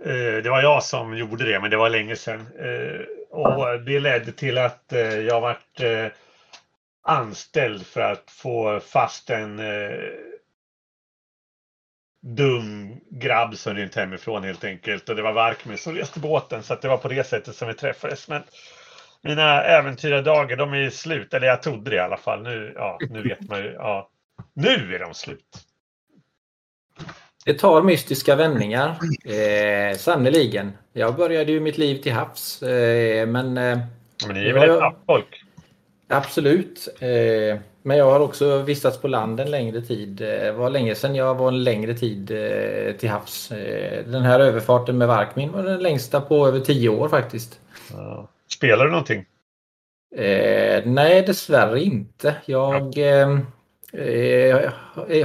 [0.04, 2.46] Eh, det var jag som gjorde det, men det var länge sedan.
[2.58, 5.80] Eh, och det ledde till att eh, jag vart
[7.02, 9.98] anställd för att få fast en eh,
[12.26, 15.08] dum grabb som rymt hemifrån helt enkelt.
[15.08, 17.68] Och det var Varkmin som reste båten, så att det var på det sättet som
[17.68, 18.28] vi träffades.
[18.28, 18.42] Men
[19.22, 21.34] mina äventyrardagar, de är slut.
[21.34, 22.42] Eller jag trodde det i alla fall.
[22.42, 23.72] Nu, ja, nu vet man ju.
[23.72, 24.08] Ja,
[24.54, 25.66] nu är de slut.
[27.44, 28.98] Det tar mystiska vändningar.
[29.24, 30.72] Eh, Sannerligen.
[30.92, 32.62] Jag började ju mitt liv till havs.
[32.62, 33.78] Eh, men eh,
[34.26, 35.45] Men ni är väl ett folk?
[36.08, 36.88] Absolut.
[37.00, 40.20] Eh, men jag har också vistats på land en längre tid.
[40.20, 43.48] Eh, Det var länge sedan jag var en längre tid eh, till havs.
[44.06, 47.60] Den här överfarten med Varkmin var den längsta på över tio år faktiskt.
[48.52, 49.24] Spelar du någonting?
[50.84, 52.34] Nej, dessvärre inte.
[52.46, 52.94] Jag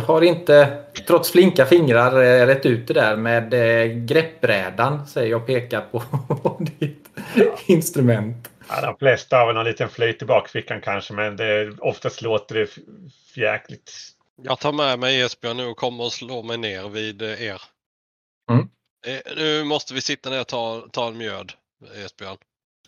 [0.02, 3.52] har inte, trots flinka fingrar, rätt ut det där med
[4.08, 6.04] greppbrädan, säger jag pekar på
[6.80, 7.10] ditt
[7.66, 8.51] instrument.
[8.76, 12.56] Ja, de flesta har väl någon liten flöjt i bakfickan kanske, men det, oftast låter
[12.56, 12.68] det
[13.36, 13.92] jäkligt.
[14.42, 17.62] Jag tar med mig Esbjörn nu och kommer och slår mig ner vid eh, er.
[18.52, 18.70] Mm.
[19.08, 21.54] Eh, Nu måste vi sitta ner och ta, ta en mjöd,
[22.06, 22.38] Esbjörn.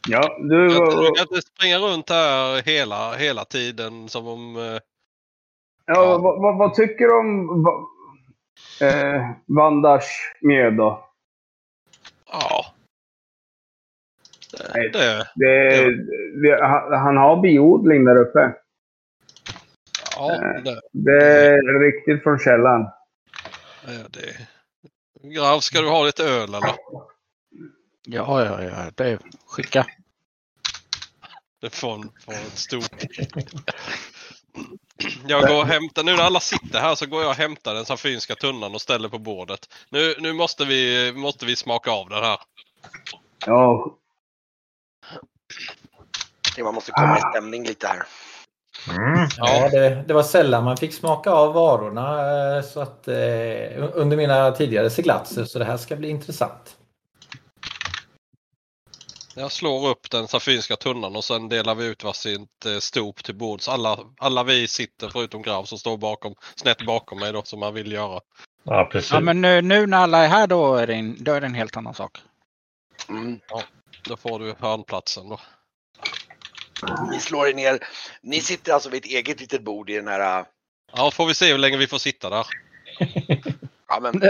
[0.09, 0.73] ja du...
[0.73, 4.55] Jag, jag kan inte springa runt här hela, hela tiden som om...
[4.55, 4.79] eh,
[5.85, 7.87] Ja, vad, vad, vad tycker du om va,
[8.87, 10.05] eh, Vandars
[10.41, 11.09] mjöd då?
[12.31, 12.72] Ja.
[14.73, 14.89] Nej.
[14.89, 15.91] Det, det, Det,
[16.41, 18.53] det, han, han har biodling där uppe.
[20.15, 20.29] ja,
[20.63, 22.81] det, Det är riktigt från källan.
[23.85, 24.47] det, det.
[25.35, 26.75] Grav, ska du ha lite öl eller?
[28.05, 28.91] Ja, ja, ja.
[28.95, 29.85] Det skicka.
[31.61, 33.03] Det får en, får ett stort.
[35.27, 37.85] Jag går och hämtar, nu när alla sitter här så går jag och hämtar den
[37.85, 39.59] saffinska tunnan och ställer på bordet.
[39.89, 42.39] Nu, nu måste, vi, måste vi smaka av den här.
[43.45, 43.97] Ja,
[46.63, 48.03] Man måste komma i stämning lite här.
[48.89, 49.27] Mm.
[49.37, 52.19] Ja, det, det var sällan man fick smaka av varorna
[52.57, 53.15] eh, så att, eh,
[53.93, 56.77] under mina tidigare seglatser, så det här ska bli intressant.
[59.35, 63.35] Jag slår upp den saffinska tunnan och sen delar vi ut varsitt eh, stop till
[63.35, 63.69] bords.
[63.69, 67.73] Alla, alla vi sitter förutom Grav som står bakom, snett bakom mig då som han
[67.73, 68.19] vill göra.
[68.63, 69.11] Ja, precis.
[69.11, 71.47] Ja, men nu, nu när alla är här då är det en, då är det
[71.47, 72.17] en helt annan sak.
[73.09, 73.39] Mm.
[74.07, 75.39] Då får du hörnplatsen då.
[77.11, 77.87] Ni slår er ner.
[78.21, 80.39] Ni sitter alltså vid ett eget litet bord i den här...
[80.39, 80.45] äh,
[80.93, 82.47] Ja, får vi se hur länge vi får sitta där.
[83.87, 84.21] Ja, men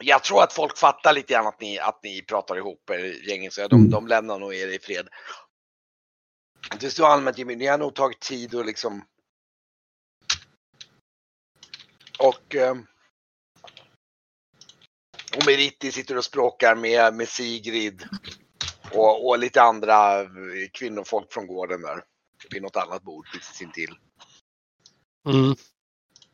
[0.00, 3.52] jag tror att folk fattar lite grann att ni, att ni pratar ihop er gänget,
[3.52, 3.90] så de, Mm.
[3.90, 5.08] de lämnar nog er i fred.
[6.80, 9.04] Det står allmänt Jimmy, ni har nog tagit tid och liksom...
[12.18, 12.54] Och...
[12.54, 12.86] ehm,
[15.36, 18.08] och Meriti sitter och språkar med, med Sigrid.
[18.94, 20.28] Och, och lite andra eh,
[20.72, 22.04] kvinnofolk från gården där.
[22.50, 23.94] Vid något annat bord precis intill.
[25.28, 25.54] Mm.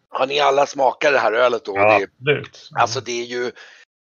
[0.08, 1.76] Har ni alla smakat det här ölet då?
[1.76, 2.68] ja, Det, absolut.
[2.74, 3.52] Alltså det är ju,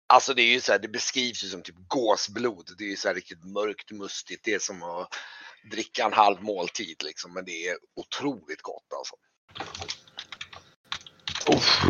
[0.08, 2.70] alltså det är ju så här, det beskrivs ju som typ gåsblod.
[2.78, 4.42] Det är ju så här riktigt mörkt mustigt.
[4.44, 5.16] Det är som att
[5.72, 7.34] dricka en halv måltid liksom.
[7.34, 9.16] Men det är otroligt gott alltså.
[11.58, 11.82] Uff.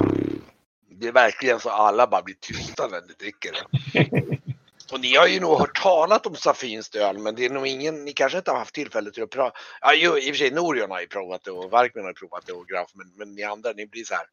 [0.99, 4.39] Det är verkligen så alla bara blir tysta när ni dricker det.
[4.91, 8.05] Och ni har ju nog hört talat om Safinskt öl, men det är nog ingen,
[8.05, 9.57] ni kanske inte har haft tillfälle till att prata.
[9.81, 12.15] Ja, ju, i och för sig Norion har ju provat det och Varkmin har ju
[12.15, 14.25] provat det och Graf, men, men ni andra, ni blir så här.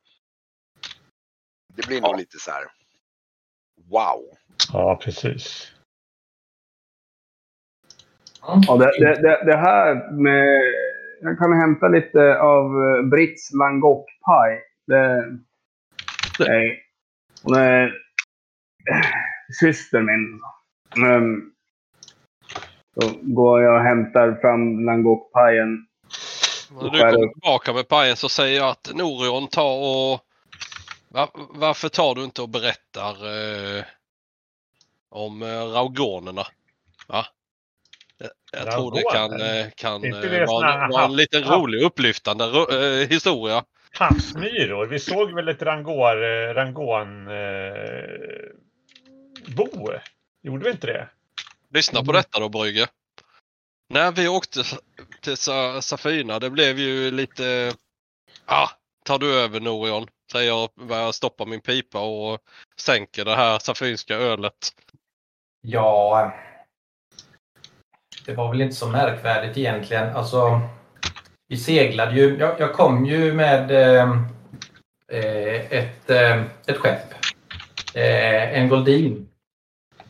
[1.74, 2.64] Det blir nog lite så här.
[3.90, 4.22] Wow.
[4.72, 5.72] Ja, precis.
[8.40, 10.62] Ja, det, det, det, det här med...
[11.24, 14.62] Jag kan hämta lite av eh, Brits langockpaj.
[14.86, 15.38] Det,
[16.38, 16.78] det,
[17.56, 17.92] eh,
[19.60, 20.40] syster min.
[20.96, 21.52] Men,
[22.94, 25.86] då går jag och hämtar fram langockpajen.
[26.70, 30.20] När du kommer tillbaka med pajen så säger jag att Norion tar och...
[31.08, 33.84] Va- varför tar du inte och berättar eh,
[35.10, 36.42] om eh, raugonerna?
[37.08, 37.26] Va?
[38.18, 42.44] Jag, jag tror det kan, eh, kan eh, vara, här vara en liten rolig upplyftande
[42.44, 43.64] ro- eh, historia.
[43.98, 44.86] Havsmyror.
[44.86, 47.34] Vi såg väl ett eh, rangon eh,
[49.48, 49.90] bo?
[50.42, 51.08] Gjorde vi inte det?
[51.70, 52.14] Lyssna på Mm.
[52.14, 52.86] detta då Brygge.
[53.88, 54.62] När vi åkte
[55.20, 57.72] till Sa- Safina, det blev ju lite...
[58.46, 58.68] Ah,
[59.04, 60.06] tar du över Norion?
[60.32, 62.40] Säger jag och börjar stoppa min pipa och
[62.76, 64.72] sänker det här safinska ölet.
[65.60, 66.32] Ja,
[68.26, 70.16] det var väl inte så märkvärdigt egentligen.
[70.16, 70.60] Alltså,
[71.48, 72.36] vi seglade ju.
[72.38, 74.10] Jag, jag kom ju med eh,
[75.08, 77.14] eh, ett, eh, ett skepp.
[77.94, 79.28] Eh, en Goldin.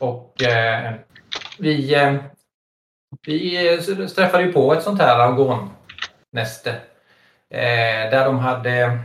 [0.03, 0.93] Och eh,
[1.59, 2.15] vi, eh,
[3.27, 6.71] vi eh, träffade ju på ett sånt här argonnäste.
[7.51, 8.99] Eh, där de hade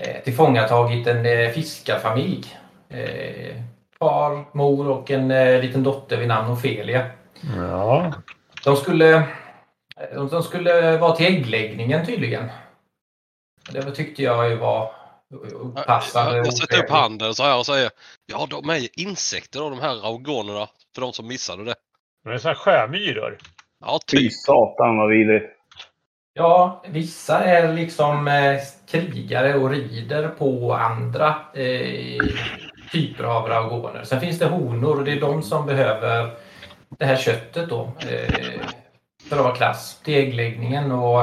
[0.00, 2.56] eh, tillfångatagit en eh, fiskarfamilj.
[2.88, 3.56] Eh,
[3.98, 7.10] far, mor och en eh, liten dotter vid namn Ofelia.
[7.56, 8.12] Ja.
[8.64, 9.22] De skulle,
[10.14, 12.50] de, de skulle vara till äggläggningen tydligen.
[13.72, 14.99] Det tyckte jag ju var
[15.34, 16.36] opassande.
[16.36, 17.90] Jag, jag sätter upp handen så här och säger
[18.26, 20.68] Ja, de är insekter av de här raugonerna.
[20.94, 21.74] För de som missade det.
[22.24, 23.38] Det är sådana här sjömyror.
[23.80, 24.32] Ja, Fy typ.
[24.32, 25.56] satan vad vidrigt.
[26.32, 28.60] Ja, vissa är liksom eh,
[28.90, 32.18] krigare och rider på andra eh,
[32.92, 34.04] typer av raugoner.
[34.04, 36.30] Sen finns det honor och det är de som behöver
[36.98, 37.92] det här köttet då.
[38.00, 38.34] Eh,
[39.28, 40.92] för att vara klass till äggläggningen.
[40.92, 41.22] Och,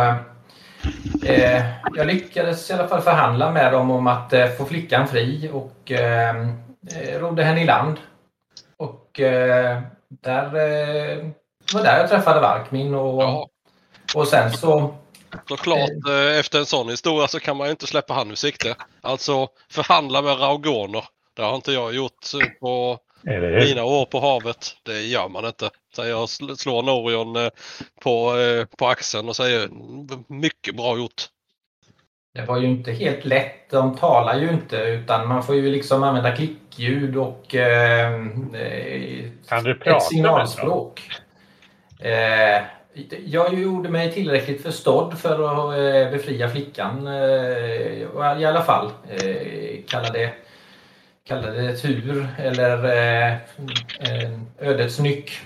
[1.25, 1.63] eh,
[1.95, 5.91] jag lyckades i alla fall förhandla med dem om att eh, få flickan fri och
[5.91, 6.39] eh,
[6.91, 7.97] eh, rodde henne i land.
[8.77, 11.25] Och eh, där, eh,
[11.73, 13.49] var där jag träffade Varkmin och, Ja,
[14.15, 14.93] och sen så
[15.47, 18.75] såklart eh, efter en sån historia så kan man ju inte släppa han ur sikte.
[19.01, 21.03] Alltså förhandla med raugoner.
[21.35, 23.65] Det har inte jag gjort eh, på Eller hur?
[23.65, 24.75] mina år på havet.
[24.84, 25.69] Det gör man inte.
[25.95, 27.49] Så jag sl- slår Norion eh,
[28.03, 31.25] på, eh, på axeln och säger "Mm, mycket bra gjort.
[32.34, 33.69] Det var ju inte helt lätt.
[33.69, 38.13] De talar ju inte utan man får ju liksom använda klickljud och eh,
[38.53, 41.01] eh, Kan du prata ett signalspråk.
[41.99, 42.61] Eh,
[43.25, 47.07] jag gjorde mig tillräckligt förstådd för att eh, befria flickan.
[47.07, 48.91] Eh, I alla fall.
[49.09, 50.34] Eh, kalla det
[51.28, 53.38] kalla det tur eller eh,
[54.59, 55.39] ödets nyck.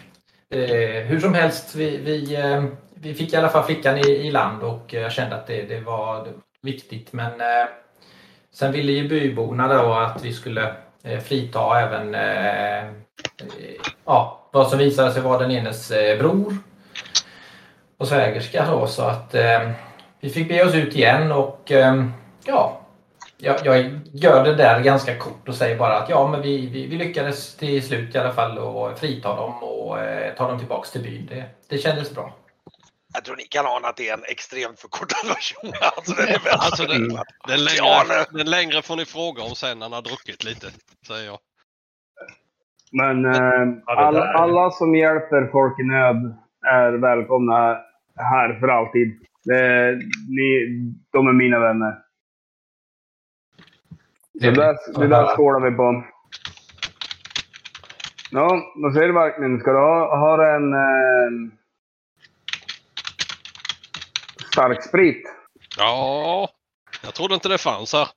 [0.49, 2.63] Eh, hur som helst, vi, vi, eh,
[2.95, 5.79] vi fick i alla fall flickan i, i land och jag kände att det, det
[5.79, 6.27] var
[6.61, 7.13] viktigt.
[7.13, 7.67] Men eh,
[8.53, 10.73] sen ville ju byborna då att vi skulle
[11.03, 12.91] eh, frita även eh,
[14.05, 16.57] ja, vad som visade sig vara den enes eh, bror
[17.97, 18.65] och svägerska.
[18.65, 19.71] Då, så att eh,
[20.19, 22.05] vi fick be oss ut igen och eh,
[22.45, 22.80] ja,
[23.41, 26.87] jag, jag gör det där ganska kort och säger bara att ja, men vi, vi,
[26.87, 30.91] vi lyckades till slut i alla fall att frita dem och eh, ta dem tillbaks
[30.91, 31.25] till byn.
[31.25, 32.37] Det, det kändes bra.
[33.13, 35.71] Jag tror ni kan ana att det är en extremt förkortad version.
[35.95, 37.07] Alltså, den, är Alltså, den,
[37.47, 40.67] den, Ja, längre, den längre får ni fråga om sen när han har druckit lite.
[41.07, 41.39] Säger jag.
[42.91, 43.65] Men eh,
[44.13, 46.35] det alla, som hjälper folk i nöd
[46.65, 47.77] är välkomna
[48.15, 49.07] här för alltid.
[49.43, 49.91] Det,
[50.29, 50.67] ni,
[51.11, 52.10] de är mina vänner.
[54.41, 56.03] Det där, det där skålar vi på.
[58.31, 59.59] Ja, vad säger du Markmin?
[59.59, 61.53] Ska du ha, ha en eh,
[64.51, 65.23] stark sprit?
[65.77, 66.49] Ja,
[67.03, 68.07] jag trodde inte det fanns här.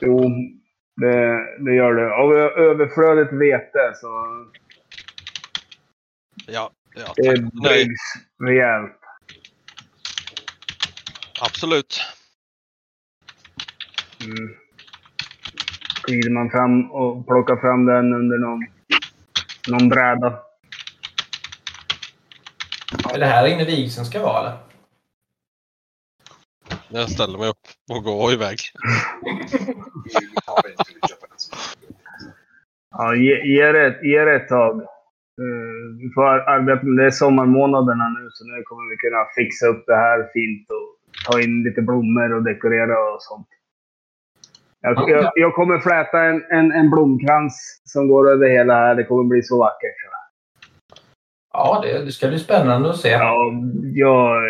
[0.00, 0.30] Jo,
[0.96, 2.14] det, det gör det.
[2.14, 4.08] Av överflödigt vete så
[6.46, 7.52] Ja, ja det tack.
[7.52, 8.00] Nej, bryggs
[8.44, 8.92] rejält.
[11.40, 12.00] absolut.
[14.24, 14.65] Mm.
[16.06, 18.66] Glider man fram och plockar fram den under någon,
[19.68, 20.38] någon bräda.
[23.14, 24.58] Är det här inne vigseln ska vara eller?
[26.88, 28.58] Jag ställer mig upp och går iväg.
[32.90, 34.76] Ja, ge, ge, det, ge det ett tag.
[34.80, 37.02] Eh, vi får ar- arbeta med det.
[37.02, 40.96] Det är sommarmånaderna nu så nu kommer vi kunna fixa upp det här fint och
[41.26, 43.48] ta in lite blommor och dekorera och sånt.
[44.86, 48.94] Jag, jag, jag kommer fläta en, en, en blomkrans som går över hela här.
[48.94, 49.96] Det kommer bli så vackert.
[51.52, 53.08] Ja, det, det ska bli spännande att se.
[53.08, 54.42] Ja, jag,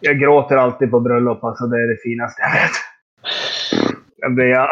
[0.00, 1.44] jag gråter alltid på bröllop.
[1.44, 2.76] Alltså det är det finaste jag vet.
[4.16, 4.48] Jag blir...
[4.48, 4.68] Ja,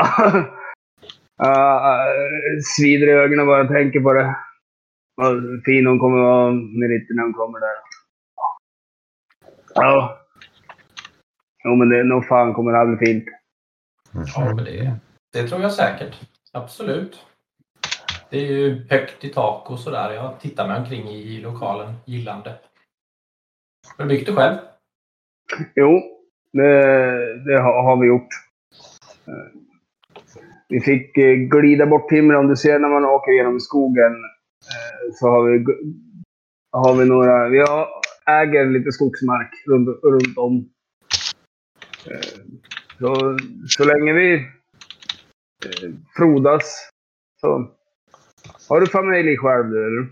[1.46, 4.36] uh, svider i ögonen bara jag tänker på det.
[5.16, 7.76] Vad fin hon kommer vara när hon kommer där.
[9.74, 10.18] Ja.
[11.64, 13.24] Jo, men det, nog fan kommer det här bli fint.
[14.34, 14.96] Ja, men det,
[15.32, 16.20] det tror jag säkert.
[16.52, 17.26] Absolut.
[18.30, 20.12] Det är ju högt i tak och sådär.
[20.12, 22.58] Jag tittar mig omkring i lokalen gillande.
[23.96, 24.56] Har du byggt det själv?
[25.74, 26.00] Jo,
[26.52, 28.28] det, det har, vi gjort.
[29.26, 29.60] Eh,
[30.68, 32.34] Vi fick eh, glida bort timmer.
[32.34, 35.64] Om du ser när man åker genom skogen eh, så har vi,
[36.72, 37.48] har vi några...
[37.48, 37.88] Vi har,
[38.26, 40.68] äger lite skogsmark runt, runt om.
[42.96, 43.38] Eh, Så,
[43.68, 46.90] så länge vi eh, frodas
[47.40, 47.70] så...
[48.68, 50.08] Har du familj själv du, eller?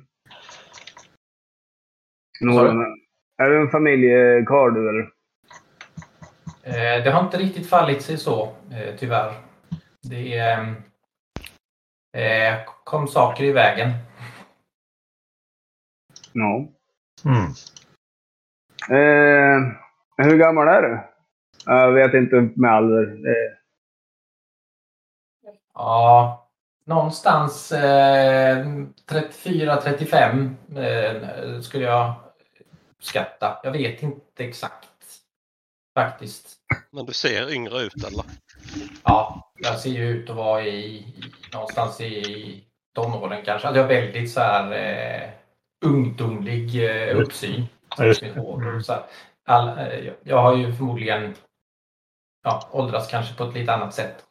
[2.40, 2.86] Några,
[3.36, 5.10] är du en familjekarl du, eller?
[6.62, 9.34] Eh, det har inte riktigt fallit sig så, eh, tyvärr.
[10.02, 10.74] Det är,
[12.16, 13.90] eh, kom saker i vägen.
[16.32, 16.68] Ja.
[17.24, 17.44] Mm.
[18.90, 19.76] Eh,
[20.16, 21.13] hur gammal är du?
[21.66, 23.02] Jag vet inte med ålder.
[23.02, 23.64] Eh,
[25.74, 26.50] Ja,
[26.86, 28.66] någonstans eh,
[29.06, 32.14] 34-35 eh, skulle jag
[33.00, 33.58] skatta.
[33.62, 34.88] Jag vet inte exakt
[35.94, 36.56] faktiskt.
[36.90, 38.24] Men du ser yngre ut eller?
[39.04, 41.04] Ja, jag ser ju ut att vara i, i
[41.52, 43.68] någonstans i tonåren kanske.
[43.68, 45.30] Alltså jag har väldigt så här eh,
[45.84, 47.64] ungdomlig eh, uppsyn.
[49.46, 51.34] All, eh, jag har ju förmodligen
[52.44, 54.24] ja, åldrats kanske på ett lite annat sätt.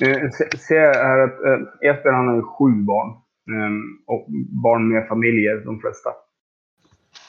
[0.00, 3.08] eh, se, se här att eh, Jesper han har ju sju barn.
[3.50, 3.72] Eh,
[4.06, 4.26] och
[4.62, 6.10] barn med familjer, de flesta.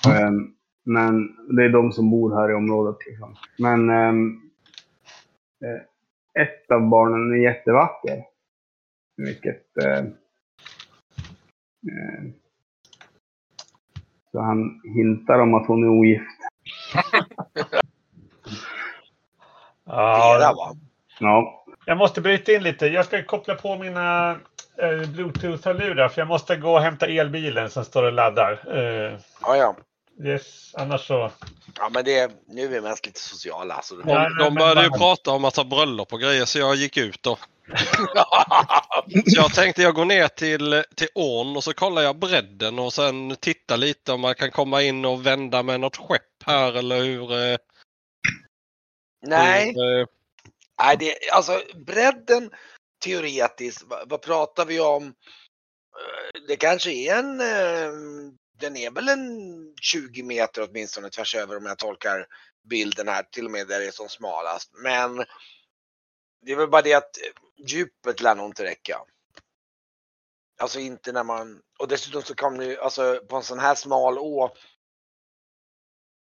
[0.08, 0.32] Eh,
[0.84, 2.98] men det är de som bor här i området.
[3.08, 3.36] Liksom.
[3.58, 4.42] Men ehm,
[5.66, 8.24] eh, ett av barnen är jättevacker.
[9.18, 9.78] Vilket...
[9.84, 10.00] Eh,
[11.90, 12.24] eh,
[14.32, 16.26] så han hintar om att hon är ogift.
[19.90, 20.76] Flera Ja, va?
[21.20, 21.64] Ja.
[21.86, 22.88] jag måste bryta in lite.
[22.88, 24.32] Jag ska koppla på mina
[24.82, 28.52] eh, Bluetooth-hörlurar för jag måste gå och hämta elbilen som står och laddar.
[28.78, 29.76] Eh, Ja, ja.
[30.24, 31.32] yes, annars så...
[31.78, 33.82] Ja, men det, nu är vi mest lite sociala.
[33.84, 33.96] Så.
[33.96, 37.24] De, Ja, de började ju prata om massa bröllop och grejer så jag gick ut
[37.24, 37.38] då.
[39.26, 42.94] Så jag tänkte jag går ner till, till ån och så kollar jag bredden och
[42.94, 46.98] sen tittar lite om man kan komma in och vända med något skepp här eller
[47.04, 47.58] hur...
[49.22, 50.08] Nej, eh,
[50.82, 52.52] nej det, alltså bredden
[53.04, 55.08] teoretiskt, vad, vad pratar vi om?
[55.08, 57.92] Eh, Det kanske är en, eh,
[58.60, 59.30] den är väl en
[59.82, 62.28] 20 meter åtminstone tvärs över om jag tolkar
[62.70, 64.72] bilden här, till och med där det är som smalast.
[64.74, 65.18] Men
[66.42, 69.02] det är väl bara det att eh, djupet lär nog inte räcka.
[70.62, 74.18] Alltså inte när man, och dessutom så kan du, alltså på en sån här smal
[74.18, 74.56] å,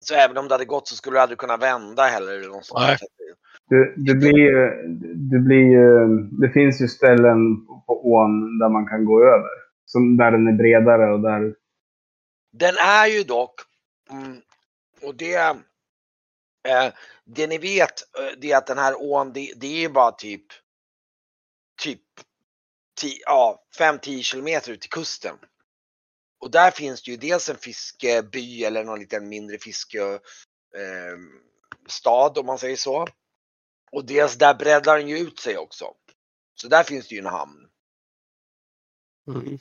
[0.00, 2.50] så även om det hade gått så skulle du aldrig kunna vända heller.
[2.74, 2.98] Nej.
[3.68, 4.52] Det, det, blir,
[5.30, 5.78] det, blir,
[6.40, 9.50] det finns ju ställen på- ån där man kan gå över.
[9.84, 11.54] Som, där den är bredare och där...
[12.52, 13.60] Den är ju dock,
[14.10, 14.36] mm,
[15.02, 15.34] och det,
[16.68, 16.92] eh,
[17.24, 20.12] det ni vet, eh, det är att den här ån, det, det är ju bara
[20.12, 20.44] typ,
[21.82, 22.00] typ,
[23.00, 25.36] ti, ja, 5-10 kilometer ut till kusten.
[26.40, 30.14] Och där finns det ju dels en fiskeby eller någon liten mindre fiskestad
[30.76, 31.18] eh,
[31.88, 33.06] stad, om man säger så.
[33.92, 35.94] Och dels där breddar den ju ut sig också.
[36.54, 37.68] Så där finns det ju en hamn
[39.28, 39.58] mm.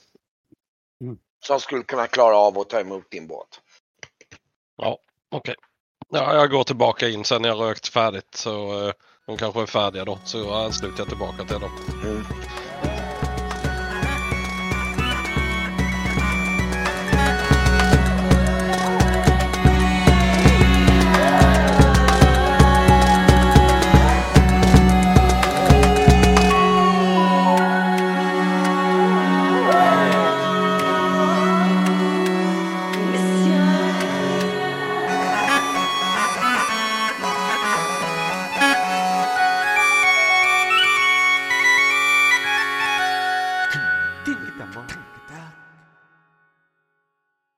[1.45, 3.61] som skulle kunna klara av att ta emot din båt.
[5.31, 5.55] Okej.
[6.09, 8.93] Ja, jag går tillbaka in sen när jag rökt färdigt så eh,
[9.25, 10.19] de kanske är färdiga då.
[10.25, 11.71] Så ansluter jag tillbaka till dem.
[12.03, 12.23] Mm.